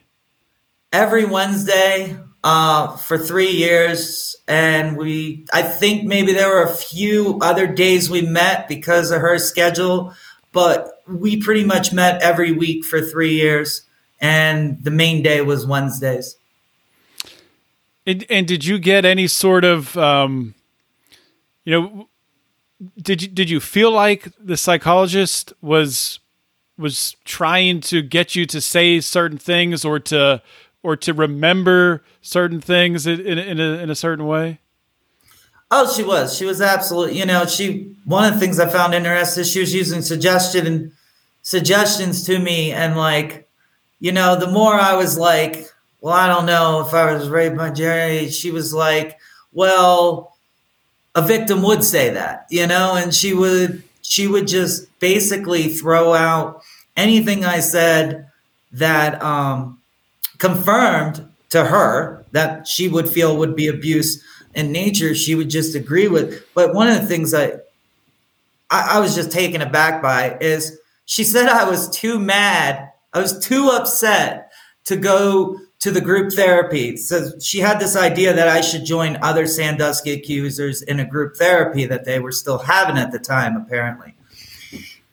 [0.92, 4.36] every Wednesday uh, for three years.
[4.48, 9.22] And we, I think maybe there were a few other days we met because of
[9.22, 10.14] her schedule,
[10.52, 13.84] but we pretty much met every week for three years.
[14.20, 16.38] And the main day was Wednesdays.
[18.06, 20.56] And, and did you get any sort of, um,
[21.64, 22.10] you know,
[23.02, 26.20] did you did you feel like the psychologist was
[26.78, 30.42] was trying to get you to say certain things or to
[30.84, 34.60] or to remember certain things in in, in, a, in a certain way?
[35.72, 36.38] Oh, she was.
[36.38, 37.18] She was absolutely.
[37.18, 37.96] You know, she.
[38.06, 40.92] One of the things I found interesting is she was using suggestion and
[41.42, 43.50] suggestions to me, and like,
[44.00, 45.68] you know, the more I was like,
[46.02, 48.30] well, I don't know if I was raped by Jerry.
[48.30, 49.18] She was like,
[49.54, 50.36] well,
[51.16, 56.14] a victim would say that, you know, and she would she would just basically throw
[56.14, 56.62] out
[56.98, 58.30] anything I said
[58.74, 59.80] that um,
[60.44, 64.22] confirmed to her that she would feel would be abuse
[64.54, 65.16] in nature.
[65.16, 66.46] She would just agree with.
[66.54, 67.54] But one of the things I
[68.70, 72.92] I, I was just taken aback by is she said I was too mad.
[73.14, 74.52] I was too upset
[74.86, 76.98] to go to the group therapy.
[76.98, 81.38] So she had this idea that I should join other Sandusky accusers in a group
[81.38, 84.14] therapy that they were still having at the time, apparently.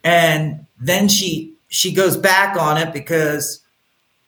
[0.02, 3.59] And then she she goes back on it because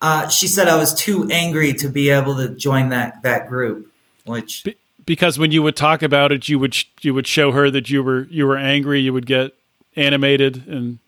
[0.02, 3.90] uh, she said I was too angry to be able to join that that group,
[4.26, 7.52] which Be- because when you would talk about it, you would sh- you would show
[7.52, 9.00] her that you were you were angry.
[9.00, 9.52] You would get
[9.94, 10.98] animated and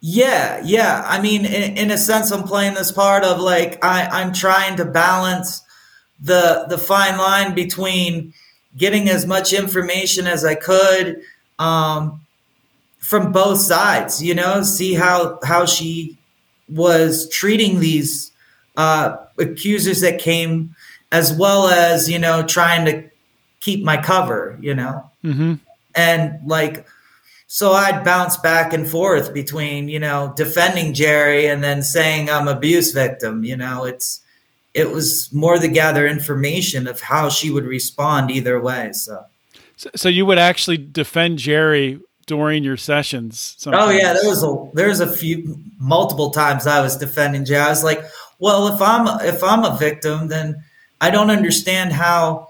[0.00, 1.02] Yeah, yeah.
[1.04, 4.76] I mean, in, in a sense, I'm playing this part of like I, I'm trying
[4.76, 5.62] to balance
[6.20, 8.32] the the fine line between
[8.76, 11.22] getting as much information as I could
[11.58, 12.20] um,
[13.00, 14.22] from both sides.
[14.22, 16.17] You know, see how how she
[16.68, 18.32] was treating these
[18.76, 20.74] uh, accusers that came,
[21.12, 23.08] as well as you know, trying to
[23.60, 24.58] keep my cover.
[24.60, 25.54] You know, hmm
[25.94, 26.86] and like
[27.48, 32.48] so I'd bounce back and forth between you know defending Jerry and then saying I'm
[32.48, 33.44] abuse victim.
[33.44, 34.20] You know, it's
[34.74, 38.92] it was more to gather information of how she would respond either way.
[38.92, 39.24] So
[39.76, 43.56] so, so you would actually defend Jerry during your sessions.
[43.66, 47.62] oh yeah, there was a there was a few multiple times I was defending Jerry.
[47.64, 48.00] I was like,
[48.38, 50.62] well, if I'm if I'm a victim, then
[51.00, 52.48] I don't understand how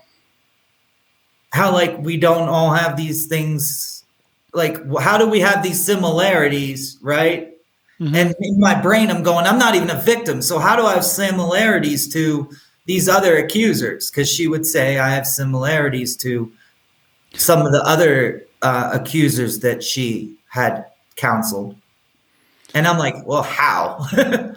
[1.53, 4.05] how like we don't all have these things
[4.53, 7.55] like how do we have these similarities right
[8.01, 8.14] Mhm.
[8.14, 10.95] and in my brain i'm going i'm not even a victim so how do i
[10.95, 12.49] have similarities to
[12.87, 16.53] these other accusers because she would say i have similarities to
[17.35, 20.85] some of the other uh, accusers that she had
[21.16, 21.75] counseled
[22.75, 24.05] and i'm like well how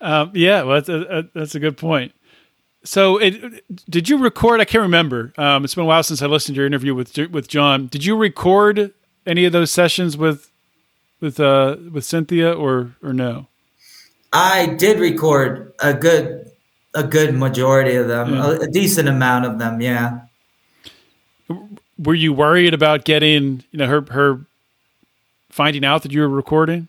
[0.00, 2.12] Um, yeah, well, that's a, that's a good point.
[2.84, 4.60] So, it, did you record?
[4.60, 5.32] I can't remember.
[5.38, 7.86] Um, it's been a while since I listened to your interview with with John.
[7.86, 8.92] Did you record
[9.26, 10.50] any of those sessions with
[11.20, 13.46] with uh, with Cynthia or or no?
[14.34, 16.50] I did record a good
[16.92, 18.46] a good majority of them, Yeah.
[18.46, 19.80] a, a decent amount of them.
[19.80, 20.20] Yeah.
[21.98, 24.40] Were you worried about getting you know her her
[25.50, 26.88] finding out that you were recording?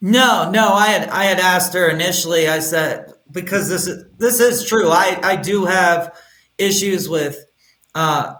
[0.00, 0.74] No, no.
[0.74, 2.48] I had I had asked her initially.
[2.48, 4.90] I said because this is this is true.
[4.90, 6.14] I I do have
[6.58, 7.44] issues with
[7.94, 8.34] uh,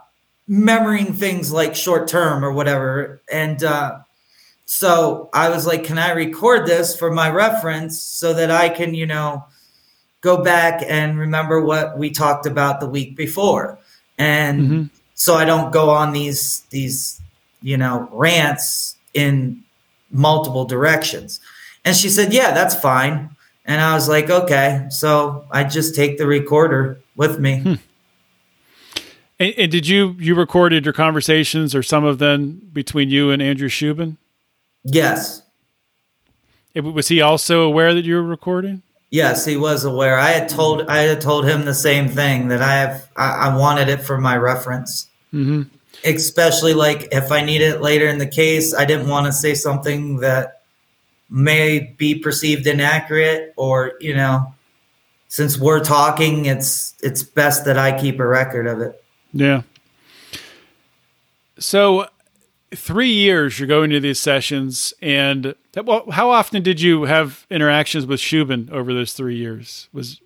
[0.47, 3.97] remembering things like short term or whatever, and uh,
[4.65, 8.93] so I was like, "Can I record this for my reference so that I can,
[8.93, 9.45] you know,
[10.21, 13.79] go back and remember what we talked about the week before?"
[14.17, 14.89] And Mhm.
[15.19, 17.21] So I don't go on these these
[17.61, 19.61] you know rants in
[20.09, 21.41] multiple directions.
[21.83, 23.29] And she said, "Yeah, that's fine."
[23.65, 27.59] And I was like, "Okay." So I just take the recorder with me.
[27.59, 27.73] Hmm.
[29.41, 33.41] And, and, did you you recorded your conversations or some of them between you and
[33.41, 34.15] Andrew Shubin?
[34.85, 35.43] Yes.
[36.73, 38.83] It, was he also aware that you were recording?
[39.11, 40.17] Yes, he was aware.
[40.17, 43.09] I had told I had told him the same thing that I have.
[43.17, 45.08] I, I wanted it for my reference.
[45.33, 45.63] Mm-hmm.
[46.05, 49.53] Especially like if I need it later in the case, I didn't want to say
[49.53, 50.61] something that
[51.29, 54.53] may be perceived inaccurate or, you know,
[55.29, 59.01] since we're talking, it's it's best that I keep a record of it.
[59.31, 59.61] Yeah.
[61.59, 62.07] So,
[62.71, 68.05] three years you're going to these sessions, and well, how often did you have interactions
[68.05, 69.87] with Shubin over those three years?
[69.93, 70.19] Was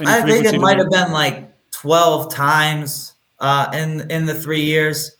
[0.00, 5.16] I think it might have been like twelve times uh, in in the three years.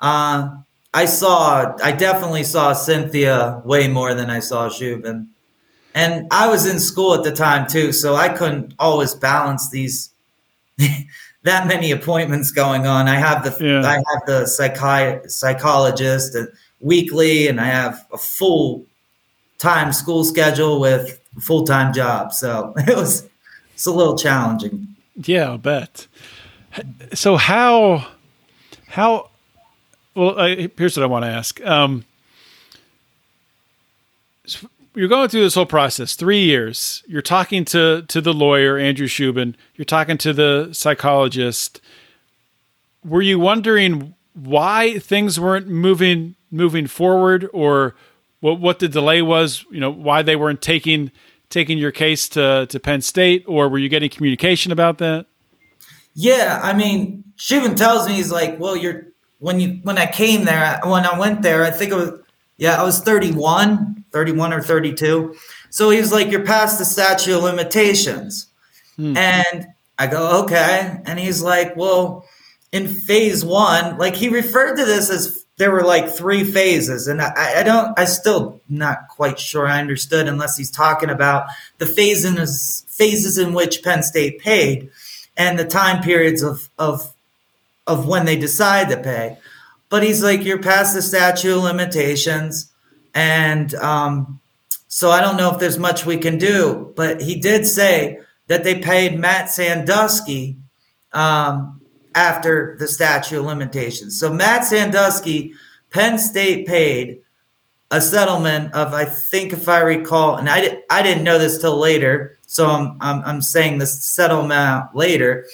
[0.00, 0.48] Uh,
[0.92, 5.26] I saw, I definitely saw Cynthia way more than I saw Shubin,
[5.92, 10.10] and I was in school at the time too, so I couldn't always balance these
[11.42, 13.08] that many appointments going on.
[13.08, 13.86] I have the yeah.
[13.86, 16.36] I have the psychi- psychologist
[16.80, 18.86] weekly, and I have a full
[19.58, 23.28] time school schedule with full time job, so it was
[23.72, 24.88] it's a little challenging.
[25.16, 26.06] Yeah, I'll bet.
[27.12, 28.06] So how
[28.88, 29.30] how
[30.14, 30.38] well?
[30.38, 31.64] Uh, here's what I want to ask.
[31.64, 32.04] Um,
[34.94, 37.02] you're going through this whole process, three years.
[37.06, 39.54] You're talking to to the lawyer Andrew Shubin.
[39.76, 41.80] You're talking to the psychologist.
[43.04, 47.94] Were you wondering why things weren't moving moving forward, or
[48.40, 49.64] what what the delay was?
[49.70, 51.10] You know, why they weren't taking
[51.50, 55.26] taking your case to to Penn State, or were you getting communication about that?
[56.14, 60.44] Yeah, I mean, Shubin tells me he's like, well, you're when you when I came
[60.44, 62.20] there, when I went there, I think it was
[62.56, 65.34] yeah, I was 31, 31 or 32.
[65.70, 68.46] So he was like, you're past the statute of limitations.
[68.96, 69.16] Hmm.
[69.16, 69.66] And
[69.98, 71.00] I go, okay.
[71.04, 72.24] And he's like, well,
[72.70, 77.08] in phase one, like he referred to this as there were like three phases.
[77.08, 81.46] And I, I don't, I still not quite sure I understood unless he's talking about
[81.78, 84.90] the phases, phases in which Penn State paid
[85.36, 87.12] and the time periods of of
[87.86, 89.38] of when they decide to pay.
[89.90, 92.72] But he's like, you're past the statute of limitations,
[93.14, 94.40] and um,
[94.88, 96.92] so I don't know if there's much we can do.
[96.96, 100.56] But he did say that they paid Matt Sandusky
[101.12, 101.80] um,
[102.14, 104.18] after the statute of limitations.
[104.18, 105.54] So Matt Sandusky,
[105.90, 107.20] Penn State paid
[107.90, 111.78] a settlement of I think if I recall, and I I didn't know this till
[111.78, 115.44] later, so I'm I'm, I'm saying this settlement later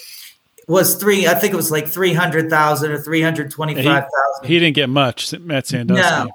[0.67, 1.25] was three.
[1.25, 4.47] I think it was like three hundred thousand or three hundred twenty-five thousand.
[4.47, 5.99] He, he, didn't get much, Matt Sandusky.
[5.99, 6.29] No.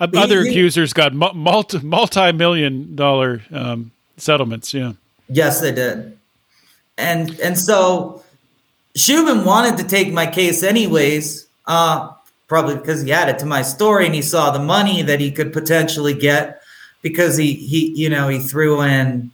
[0.00, 4.74] Other he, accusers got multi multi-million dollar um, settlements.
[4.74, 4.94] Yeah.
[5.28, 6.18] Yes, they did,
[6.98, 8.24] and and so
[8.96, 11.46] Shubin wanted to take my case anyways.
[11.64, 12.10] Uh,
[12.48, 15.52] probably because he added to my story and he saw the money that he could
[15.52, 16.60] potentially get
[17.02, 19.30] because he he you know he threw in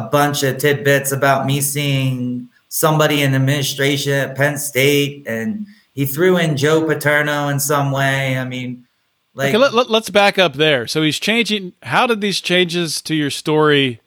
[0.00, 6.06] a bunch of tidbits about me seeing somebody in administration at Penn State and he
[6.06, 8.38] threw in Joe Paterno in some way.
[8.38, 8.86] I mean,
[9.34, 10.86] like okay, let, us let, back up there.
[10.86, 11.72] So he's changing.
[11.82, 14.00] How did these changes to your story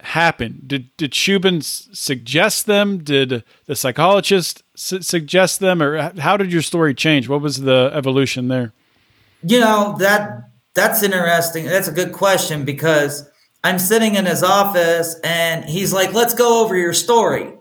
[0.00, 0.62] happen?
[0.66, 2.98] Did did Shubin suggest them?
[2.98, 7.28] Did the psychologist su- suggest them, or how did your story change?
[7.28, 8.72] What was the evolution there?
[9.42, 11.66] You know that that's interesting.
[11.66, 13.28] That's a good question because
[13.64, 17.52] I'm sitting in his office and he's like, "Let's go over your story."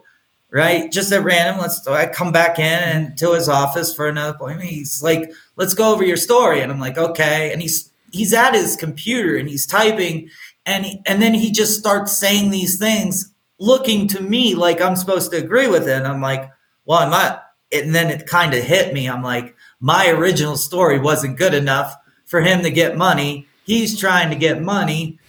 [0.51, 1.59] Right, just at random.
[1.59, 1.87] Let's.
[1.87, 4.69] I come back in and to his office for another appointment.
[4.69, 8.53] He's like, "Let's go over your story," and I'm like, "Okay." And he's he's at
[8.53, 10.29] his computer and he's typing,
[10.65, 14.95] and he, and then he just starts saying these things, looking to me like I'm
[14.95, 15.97] supposed to agree with it.
[15.97, 16.49] And I'm like,
[16.85, 17.43] well, I'm not.
[17.71, 19.09] And then it kind of hit me.
[19.09, 23.47] I'm like, my original story wasn't good enough for him to get money.
[23.65, 25.19] He's trying to get money.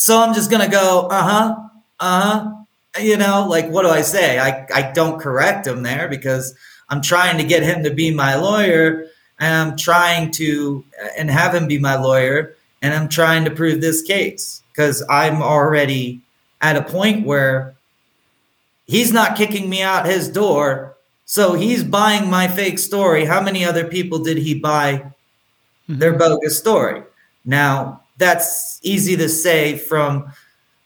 [0.00, 1.56] So I'm just going to go, uh huh,
[2.00, 2.54] uh huh.
[3.02, 4.38] You know, like, what do I say?
[4.38, 6.56] I, I don't correct him there because
[6.88, 10.82] I'm trying to get him to be my lawyer and I'm trying to,
[11.18, 15.42] and have him be my lawyer and I'm trying to prove this case because I'm
[15.42, 16.22] already
[16.62, 17.74] at a point where
[18.86, 20.96] he's not kicking me out his door.
[21.26, 23.26] So he's buying my fake story.
[23.26, 25.12] How many other people did he buy
[25.90, 26.18] their mm-hmm.
[26.20, 27.02] bogus story?
[27.44, 30.32] Now, that's easy to say from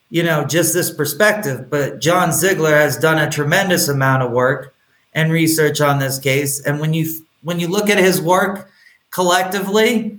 [0.08, 4.74] you know just this perspective, but John Ziegler has done a tremendous amount of work
[5.12, 6.64] and research on this case.
[6.64, 7.06] And when you
[7.42, 8.70] when you look at his work
[9.10, 10.18] collectively,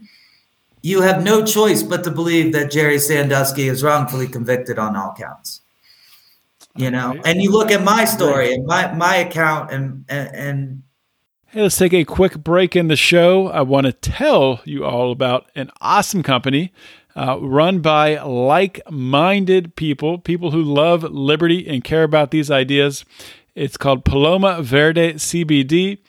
[0.83, 5.15] you have no choice but to believe that Jerry Sandusky is wrongfully convicted on all
[5.17, 5.61] counts.
[6.75, 10.83] You know, and you look at my story and my my account and and, and
[11.55, 13.47] Hey, let's take a quick break in the show.
[13.47, 16.73] I want to tell you all about an awesome company
[17.15, 23.05] uh, run by like minded people, people who love liberty and care about these ideas.
[23.55, 25.99] It's called Paloma Verde CBD.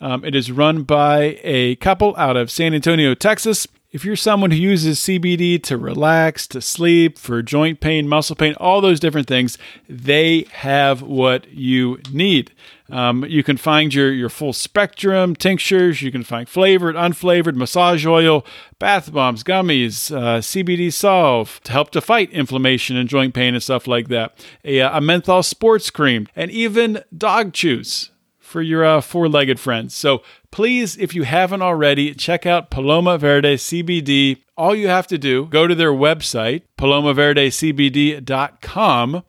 [0.00, 3.66] Um, it is run by a couple out of San Antonio, Texas.
[3.92, 8.54] If you're someone who uses CBD to relax, to sleep, for joint pain, muscle pain,
[8.56, 9.56] all those different things,
[9.88, 12.52] they have what you need.
[12.90, 16.02] Um, you can find your, your full spectrum tinctures.
[16.02, 18.46] You can find flavored, unflavored, massage oil,
[18.78, 23.62] bath bombs, gummies, uh, CBD solve to help to fight inflammation and joint pain and
[23.62, 24.38] stuff like that.
[24.64, 29.58] A, uh, a menthol sports cream, and even dog chews for your uh, four legged
[29.58, 29.94] friends.
[29.94, 30.22] So
[30.52, 34.42] please, if you haven't already, check out Paloma Verde CBD.
[34.56, 39.22] All you have to do, go to their website, palomaverdecbd.com,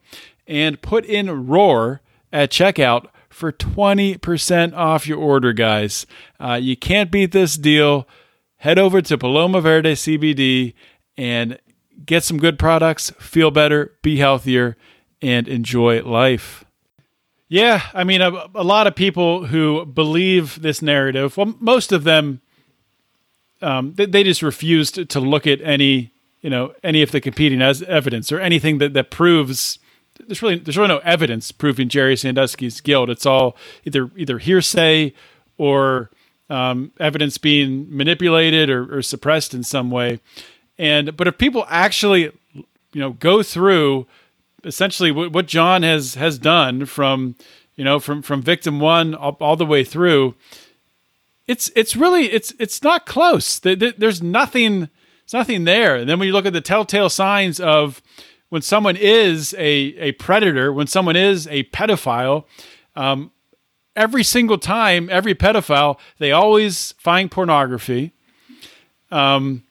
[0.48, 2.02] and put in ROAR
[2.32, 6.08] at checkout for 20% off your order, guys.
[6.40, 8.08] Uh, you can't beat this deal.
[8.58, 10.74] Head over to Paloma Verde CBD
[11.16, 11.60] and
[12.04, 14.76] get some good products, feel better, be healthier,
[15.22, 16.66] and enjoy life.
[17.48, 22.06] Yeah, I mean, a, a, lot of people who believe this narrative, well, most of
[22.06, 22.42] them,
[23.62, 26.12] um, they, they, just refuse to, to, look at any,
[26.42, 29.78] you know, any of the competing as evidence or anything that, that proves.
[30.26, 33.10] There's really there's really no evidence proving Jerry Sandusky's guilt.
[33.10, 33.56] It's all
[33.86, 35.14] either either hearsay
[35.58, 36.10] or
[36.50, 40.20] um, evidence being manipulated or, or suppressed in some way.
[40.78, 44.08] And but if people actually, you know, go through
[44.64, 47.36] essentially what, what John has has done from
[47.76, 50.36] you know from from victim one all, all the way through.
[51.48, 53.60] It's it's really it's it's not close.
[53.60, 54.90] There's nothing.
[55.24, 55.98] It's nothing there.
[55.98, 58.02] And then when you look at the telltale signs of
[58.50, 62.46] when someone is a, a predator, when someone is a pedophile,
[62.96, 63.32] um,
[63.96, 68.14] every single time, every pedophile, they always find pornography.
[69.12, 69.64] Um,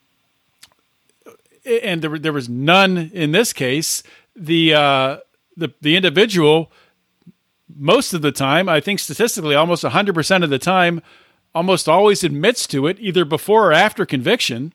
[1.64, 4.02] and there, there was none in this case
[4.36, 5.16] the uh,
[5.56, 6.70] the the individual
[7.74, 11.02] most of the time, I think statistically almost 100% of the time
[11.54, 14.72] almost always admits to it either before or after conviction.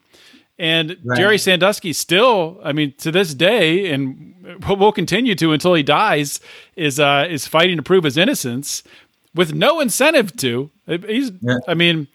[0.61, 1.17] And right.
[1.17, 4.35] Jerry Sandusky still, I mean, to this day, and
[4.67, 6.39] will continue to until he dies,
[6.75, 8.83] is uh, is fighting to prove his innocence
[9.33, 10.69] with no incentive to.
[10.85, 11.57] He's, yeah.
[11.67, 12.07] I mean,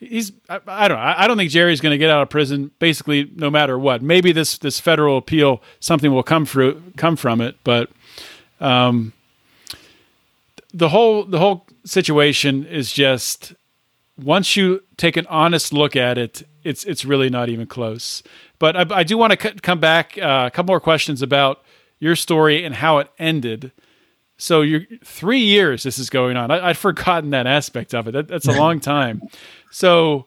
[0.00, 1.14] he's I, I, don't know.
[1.18, 4.02] I, don't think Jerry's going to get out of prison basically no matter what.
[4.02, 7.92] Maybe this this federal appeal something will come through come from it, but
[8.58, 9.12] um,
[10.74, 13.54] the whole the whole situation is just
[14.18, 18.22] once you take an honest look at it, it's it's really not even close.
[18.58, 21.62] But I, I do want to c- come back uh, a couple more questions about
[21.98, 23.72] your story and how it ended.
[24.36, 26.50] So you're three years this is going on.
[26.50, 28.12] I, would forgotten that aspect of it.
[28.12, 29.22] That, that's a long time.
[29.70, 30.26] So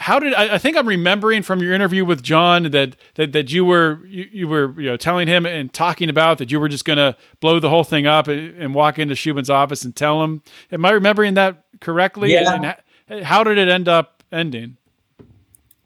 [0.00, 3.52] how did I, I, think I'm remembering from your interview with John that that, that
[3.52, 6.70] you were you, you were you know telling him and talking about that you were
[6.70, 9.94] just going to blow the whole thing up and, and, walk into Shubin's office and
[9.94, 10.42] tell him.
[10.72, 12.32] Am I remembering that correctly?
[12.32, 12.74] Yeah.
[13.10, 14.78] And how did it end up ending?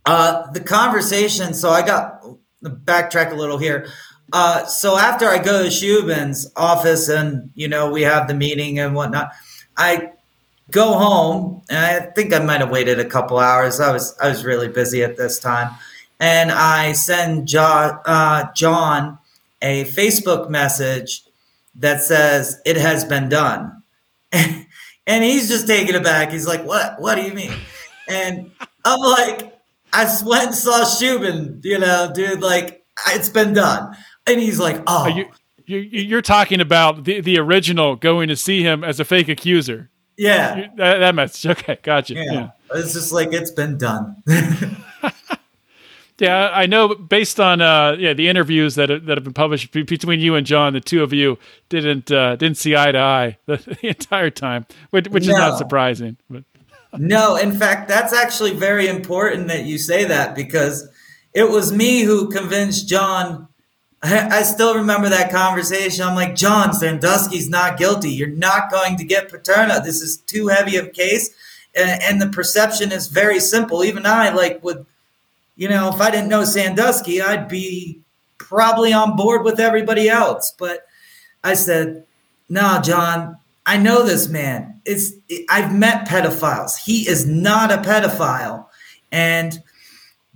[0.07, 1.53] Uh, the conversation.
[1.53, 2.25] So I got
[2.63, 3.89] backtrack a little here.
[4.33, 8.79] Uh, so after I go to Shubin's office and you know we have the meeting
[8.79, 9.33] and whatnot,
[9.77, 10.13] I
[10.71, 13.81] go home and i think i might have waited a couple hours.
[13.81, 15.71] I was i was really busy at this time.
[16.21, 19.19] And i send john, uh, john
[19.61, 21.23] a facebook message
[21.77, 23.83] that says it has been done.
[25.07, 26.31] And he's just taken aback.
[26.31, 26.99] He's like what?
[26.99, 27.53] What do you mean?
[28.09, 28.51] And
[28.87, 29.55] i'm like
[29.93, 33.95] i went and saw Shubin, you know dude like it's been done.
[34.27, 35.07] And he's like oh.
[35.09, 35.27] You,
[35.67, 39.91] you, you're talking about the, the original going to see him as a fake accuser
[40.17, 40.69] yeah.
[40.77, 41.51] That, that message.
[41.51, 42.15] Okay, gotcha.
[42.15, 42.33] Yeah.
[42.33, 42.51] yeah.
[42.75, 44.23] It's just like it's been done.
[46.19, 46.95] yeah, I know.
[46.95, 50.73] Based on uh, yeah the interviews that that have been published between you and John,
[50.73, 51.39] the two of you
[51.69, 55.33] didn't uh, didn't see eye to eye the, the entire time, which, which no.
[55.33, 56.17] is not surprising.
[56.31, 56.45] But
[56.99, 60.89] no, in fact, that's actually very important that you say that because
[61.33, 63.49] it was me who convinced John
[64.07, 66.05] I still remember that conversation.
[66.05, 68.11] I'm like, John Sandusky's not guilty.
[68.11, 69.81] You're not going to get Paterno.
[69.81, 71.31] This is too heavy of a case.
[71.75, 73.83] And, and, the perception is very simple.
[73.83, 74.85] Even I, like, would,
[75.57, 77.99] you know, if I didn't know Sandusky, I'd be
[78.37, 80.55] probably on board with everybody else.
[80.57, 80.87] But
[81.43, 82.05] I said,
[82.51, 84.83] no, John, I know this man.
[84.85, 85.13] It's
[85.49, 86.77] I've met pedophiles.
[86.77, 88.67] He is not a pedophile.
[89.11, 89.63] And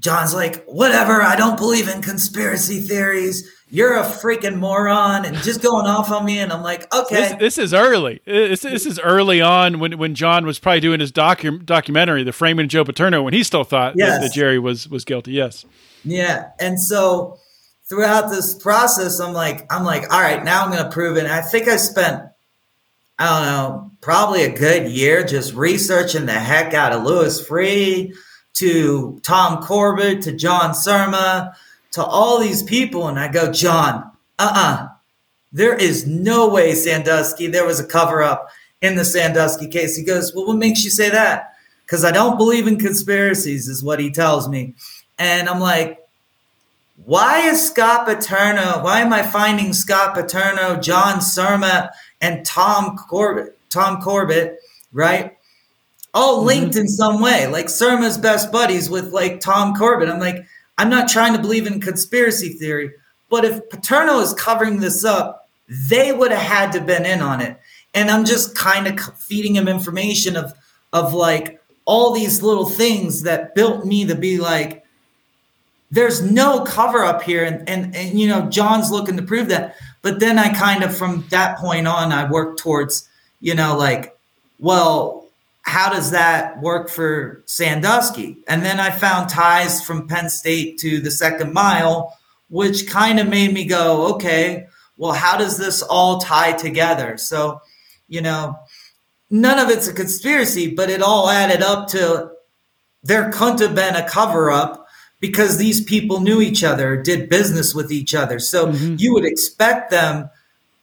[0.00, 3.48] John's like, whatever, I don't believe in conspiracy theories.
[3.70, 6.38] You're a freaking moron and just going off on me.
[6.38, 7.16] And I'm like, okay.
[7.16, 8.22] This, this is early.
[8.24, 12.32] This, this, is early on when, when John was probably doing his docu- documentary, The
[12.32, 14.10] Framing of Joe Paterno, when he still thought yes.
[14.10, 15.32] that, that Jerry was, was guilty.
[15.32, 15.66] Yes.
[16.02, 16.50] Yeah.
[16.58, 17.38] And so
[17.88, 21.24] throughout this process, I'm like, I'm like, all right, now I'm going to prove it.
[21.24, 22.22] And I think I spent,
[23.18, 28.14] I don't know, probably a good year just researching the heck out of Louis Freeh
[28.54, 31.54] to Tom Corbett to John Surma
[31.92, 33.08] to all these people.
[33.08, 34.84] And I go, John, uh uh-uh.
[34.84, 34.88] uh
[35.50, 38.48] there is no way Sandusky, there was a cover up
[38.82, 39.96] in the Sandusky case.
[39.96, 41.54] He goes, Well, what makes you say that?
[41.86, 44.74] Because I don't believe in conspiracies, is what he tells me.
[45.18, 45.98] And I'm like,
[47.04, 48.82] why is Scott Paterno?
[48.82, 53.58] Why am I finding Scott Paterno, John Surma, and Tom Corbett?
[53.70, 54.58] Tom Corbett,
[54.92, 55.36] right?
[56.12, 56.80] All linked mm-hmm.
[56.80, 57.46] in some way.
[57.46, 60.08] Like Surma's best buddies with like Tom Corbett.
[60.08, 60.44] I'm like,
[60.78, 62.92] I'm not trying to believe in conspiracy theory,
[63.28, 67.40] but if Paterno is covering this up, they would have had to been in on
[67.40, 67.60] it.
[67.94, 70.54] And I'm just kind of feeding him information of
[70.92, 74.86] of like all these little things that built me to be like,
[75.90, 79.74] there's no cover up here and, and and you know john's looking to prove that
[80.02, 83.08] but then i kind of from that point on i worked towards
[83.40, 84.16] you know like
[84.58, 85.27] well
[85.68, 91.00] how does that work for sandusky and then i found ties from penn state to
[91.00, 92.16] the second mile
[92.48, 94.66] which kind of made me go okay
[94.96, 97.60] well how does this all tie together so
[98.08, 98.58] you know
[99.30, 102.30] none of it's a conspiracy but it all added up to
[103.02, 104.86] there couldn't have been a cover up
[105.20, 108.38] because these people knew each other, did business with each other.
[108.38, 108.96] So mm-hmm.
[108.98, 110.30] you would expect them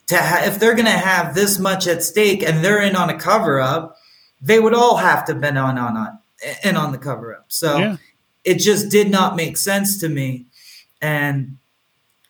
[0.07, 3.09] to have, if they're going to have this much at stake and they're in on
[3.09, 3.95] a cover up,
[4.41, 6.19] they would all have to have been on, on, on,
[6.63, 7.45] and on the cover up.
[7.47, 7.97] So yeah.
[8.43, 10.45] it just did not make sense to me.
[11.01, 11.57] And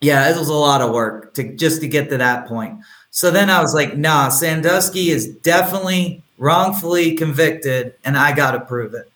[0.02, 2.80] yeah, it was a lot of work to just to get to that point.
[3.12, 8.60] So then I was like, nah, Sandusky is definitely wrongfully convicted and I got to
[8.60, 9.10] prove it.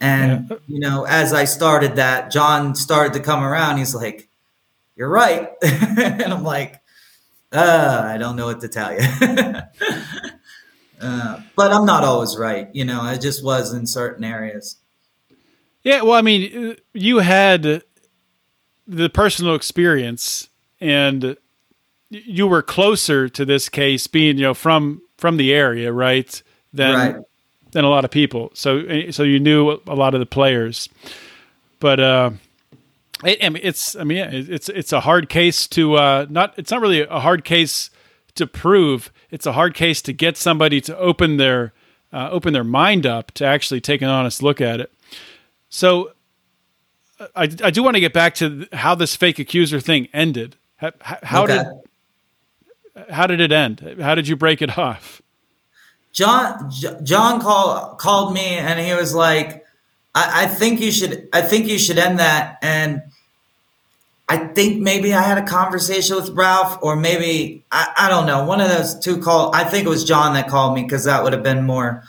[0.00, 0.56] And, yeah.
[0.66, 3.78] you know, as I started that, John started to come around.
[3.78, 4.28] He's like,
[4.96, 5.50] You're right.
[5.62, 6.80] and I'm like,
[7.52, 9.00] uh, I don't know what to tell you.
[11.00, 12.68] uh, but I'm not always right.
[12.72, 14.76] You know, I just was in certain areas.
[15.82, 16.02] Yeah.
[16.02, 17.82] Well, I mean, you had
[18.86, 20.48] the personal experience
[20.80, 21.36] and
[22.10, 26.42] you were closer to this case being, you know, from, from the area, right?
[26.72, 27.24] Than, right
[27.72, 28.50] than a lot of people.
[28.54, 30.88] So eh, so you knew a lot of the players,
[31.80, 32.30] but uh,
[33.24, 36.70] it, I mean, it's I mean it's it's a hard case to uh, not it's
[36.70, 37.90] not really a hard case
[38.34, 39.12] to prove.
[39.30, 41.72] It's a hard case to get somebody to open their
[42.12, 44.92] uh, open their mind up to actually take an honest look at it.
[45.68, 46.12] So
[47.36, 50.56] I, I do want to get back to how this fake accuser thing ended.
[50.76, 51.64] How, how okay.
[52.96, 53.96] did how did it end?
[54.00, 55.22] How did you break it off?
[56.12, 56.70] John
[57.02, 59.64] John called called me and he was like,
[60.14, 62.58] I, I think you should I think you should end that.
[62.62, 63.02] And
[64.28, 68.44] I think maybe I had a conversation with Ralph, or maybe I, I don't know.
[68.44, 69.54] One of those two called.
[69.54, 72.02] I think it was John that called me because that would have been more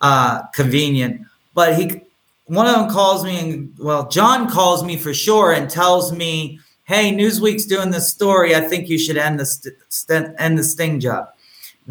[0.00, 1.22] uh, convenient.
[1.54, 2.02] But he,
[2.46, 6.60] one of them calls me, and well, John calls me for sure and tells me,
[6.84, 8.54] "Hey, Newsweek's doing this story.
[8.54, 11.30] I think you should end the st- end the sting job."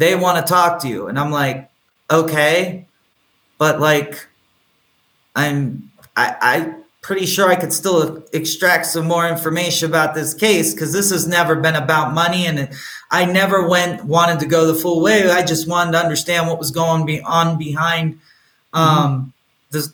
[0.00, 1.08] they want to talk to you.
[1.08, 1.70] And I'm like,
[2.10, 2.86] okay,
[3.58, 4.26] but like,
[5.36, 10.74] I'm, I, I pretty sure I could still extract some more information about this case
[10.74, 12.68] because this has never been about money and
[13.10, 15.30] I never went wanted to go the full way.
[15.30, 18.20] I just wanted to understand what was going on behind
[18.72, 19.28] um, mm-hmm.
[19.70, 19.92] the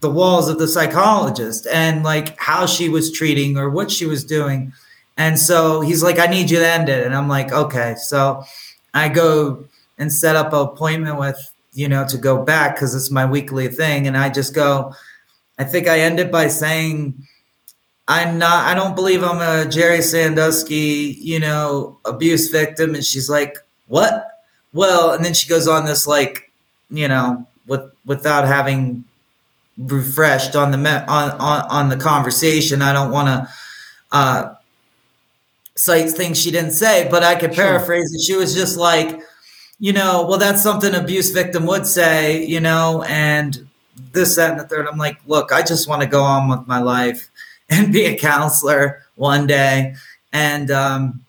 [0.00, 4.22] the walls of the psychologist and like how she was treating or what she was
[4.22, 4.72] doing.
[5.16, 7.06] And so he's like, I need you to end it.
[7.06, 7.94] And I'm like, okay.
[7.96, 8.44] So
[8.92, 9.64] I go
[9.96, 11.38] and set up an appointment with,
[11.72, 14.06] you know, to go back because it's my weekly thing.
[14.06, 14.92] And I just go,
[15.58, 17.14] I think I ended by saying,
[18.06, 22.94] I'm not, I don't believe I'm a Jerry Sandusky, you know, abuse victim.
[22.94, 24.42] And she's like, what?
[24.72, 26.50] Well, and then she goes on this, like,
[26.90, 29.04] you know, with, without having
[29.78, 32.82] refreshed on the, on, on, on the conversation.
[32.82, 33.48] I don't want to,
[34.12, 34.54] uh,
[35.76, 38.16] cites things she didn't say, but I could paraphrase sure.
[38.16, 38.22] it.
[38.22, 39.20] She was just like,
[39.80, 43.68] you know, well, that's something abuse victim would say, you know, and
[44.12, 44.86] this, that, and the third.
[44.86, 47.30] I'm like, look, I just want to go on with my life
[47.68, 49.94] and be a counselor one day.
[50.32, 51.24] And, um,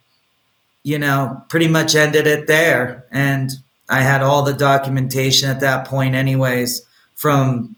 [0.83, 3.05] you know, pretty much ended it there.
[3.11, 3.51] And
[3.89, 6.81] I had all the documentation at that point, anyways,
[7.15, 7.75] from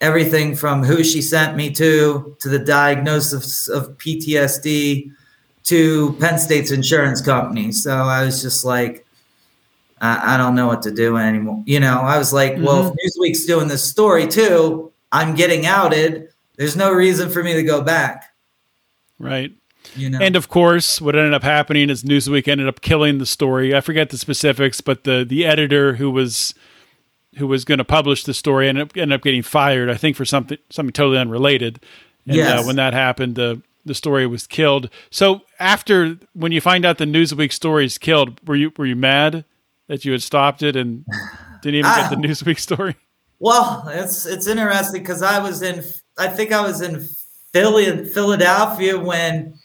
[0.00, 5.10] everything from who she sent me to, to the diagnosis of PTSD,
[5.64, 7.72] to Penn State's insurance company.
[7.72, 9.05] So I was just like,
[10.00, 11.62] I, I don't know what to do anymore.
[11.66, 12.64] You know, I was like, mm-hmm.
[12.64, 16.28] well, if Newsweek's doing this story too, I'm getting outed.
[16.56, 18.34] There's no reason for me to go back.
[19.18, 19.52] Right.
[19.94, 20.18] You know?
[20.20, 23.74] And of course, what ended up happening is Newsweek ended up killing the story.
[23.74, 26.54] I forget the specifics, but the the editor who was
[27.36, 29.88] who was going to publish the story ended up, ended up getting fired.
[29.88, 31.80] I think for something something totally unrelated.
[32.26, 32.60] And uh, yes.
[32.60, 34.90] uh, when that happened, the the story was killed.
[35.10, 38.96] So after when you find out the Newsweek story is killed, were you were you
[38.96, 39.44] mad
[39.88, 41.04] that you had stopped it and
[41.62, 42.96] didn't even get the Newsweek story?
[43.38, 45.84] Well, it's it's interesting because I was in
[46.18, 47.06] I think I was in
[47.52, 49.58] Philly Philadelphia when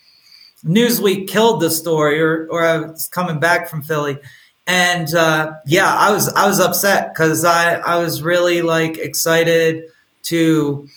[0.66, 4.20] Newsweek killed the story, or or I was coming back from Philly,
[4.68, 9.86] and uh, yeah, I was I was upset because I I was really like excited
[10.24, 10.88] to,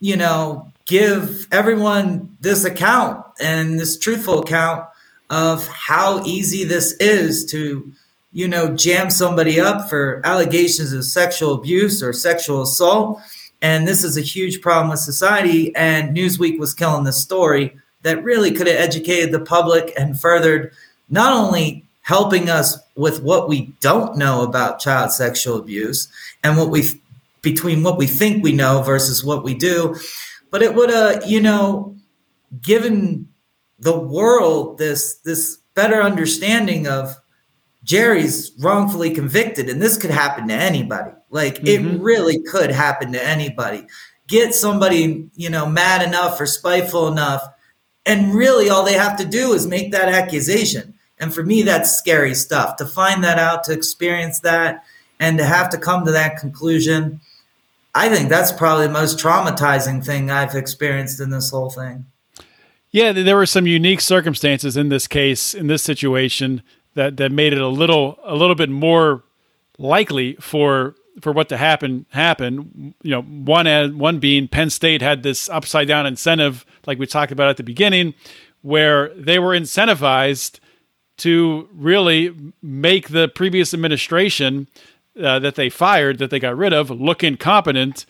[0.00, 4.86] you know, give everyone this account and this truthful account
[5.30, 7.92] of how easy this is to
[8.32, 13.20] you know jam somebody up for allegations of sexual abuse or sexual assault.
[13.60, 15.74] And this is a huge problem with society.
[15.74, 20.72] And newsweek was killing this story that really could have educated the public and furthered
[21.08, 26.08] not only helping us with what we don't know about child sexual abuse
[26.42, 26.84] and what we
[27.42, 29.94] between what we think we know versus what we do
[30.50, 31.94] but it would have you know
[32.62, 33.28] given
[33.78, 37.14] the world this this better understanding of
[37.88, 41.88] Jerry's wrongfully convicted and this could happen to anybody like mm-hmm.
[41.88, 43.86] it really could happen to anybody
[44.28, 47.42] get somebody you know mad enough or spiteful enough
[48.08, 50.94] and really, all they have to do is make that accusation.
[51.18, 52.76] And for me, that's scary stuff.
[52.76, 54.82] To find that out, to experience that,
[55.20, 57.20] and to have to come to that conclusion,
[57.94, 62.06] I think that's probably the most traumatizing thing I've experienced in this whole thing.
[62.90, 66.62] Yeah, there were some unique circumstances in this case, in this situation,
[66.98, 69.22] that that made it a little a little bit more
[69.78, 72.94] likely for for what to happen happen.
[73.02, 77.30] You know, one one being Penn State had this upside down incentive like we talked
[77.30, 78.14] about at the beginning,
[78.62, 80.58] where they were incentivized
[81.18, 84.66] to really make the previous administration
[85.22, 88.06] uh, that they fired, that they got rid of, look incompetent.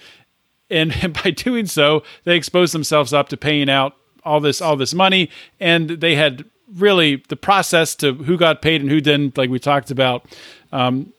[0.70, 4.76] And, and by doing so, they exposed themselves up to paying out all this all
[4.76, 5.30] this money,
[5.60, 6.44] and they had
[6.76, 10.26] really the process to who got paid and who didn't, like we talked about.
[10.72, 11.12] Um,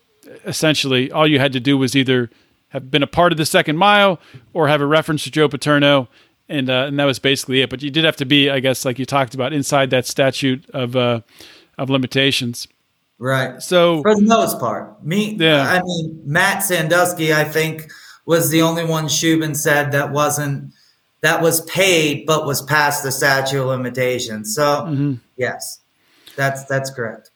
[0.46, 2.30] essentially, all you had to do was either
[2.70, 4.20] have been a part of the second mile
[4.54, 6.08] or have a reference to Joe Paterno,
[6.48, 7.70] and uh, and that was basically it.
[7.70, 10.70] But you did have to be, I guess, like you talked about, inside that statute
[10.72, 11.22] of uh,
[11.78, 12.68] of limitations.
[13.18, 13.62] Right.
[13.62, 15.64] So for the most part, me, yeah.
[15.64, 17.92] I mean, Matt Sandusky, I think,
[18.26, 20.74] was the only one Shubin said that wasn't
[21.22, 24.56] that was paid but was past the statute of limitations.
[24.56, 25.14] So mm-hmm.
[25.40, 25.80] Yes,
[26.36, 27.32] that's that's correct.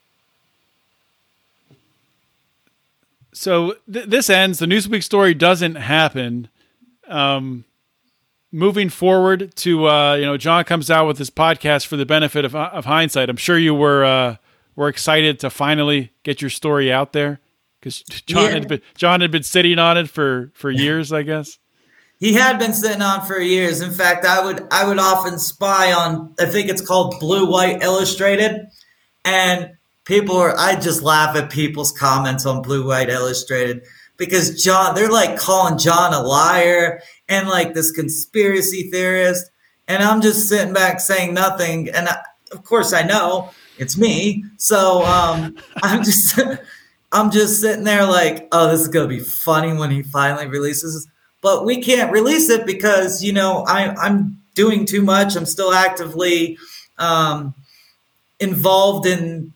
[3.33, 4.59] So th- this ends.
[4.59, 6.49] The Newsweek story doesn't happen.
[7.07, 7.65] Um,
[8.51, 12.45] moving forward to uh, you know John comes out with this podcast for the benefit
[12.45, 13.29] of, of hindsight.
[13.29, 14.35] I'm sure you were uh,
[14.75, 17.39] were excited to finally get your story out there
[17.79, 18.49] because John yeah.
[18.51, 21.57] had been John had been sitting on it for for years, I guess.
[22.23, 23.81] He had been sitting on for years.
[23.81, 27.83] In fact, I would I would often spy on I think it's called Blue White
[27.83, 28.67] Illustrated,
[29.25, 29.71] and
[30.05, 33.83] people are I just laugh at people's comments on Blue White Illustrated
[34.15, 39.51] because John they're like calling John a liar and like this conspiracy theorist.
[39.89, 41.89] And I'm just sitting back saying nothing.
[41.89, 42.15] And I,
[42.53, 44.45] of course, I know it's me.
[44.55, 46.39] So um, I'm just.
[47.15, 51.07] I'm just sitting there like, oh, this is gonna be funny when he finally releases.
[51.43, 55.35] But we can't release it because you know I, I'm doing too much.
[55.35, 56.57] I'm still actively
[56.97, 57.53] um,
[58.39, 59.53] involved in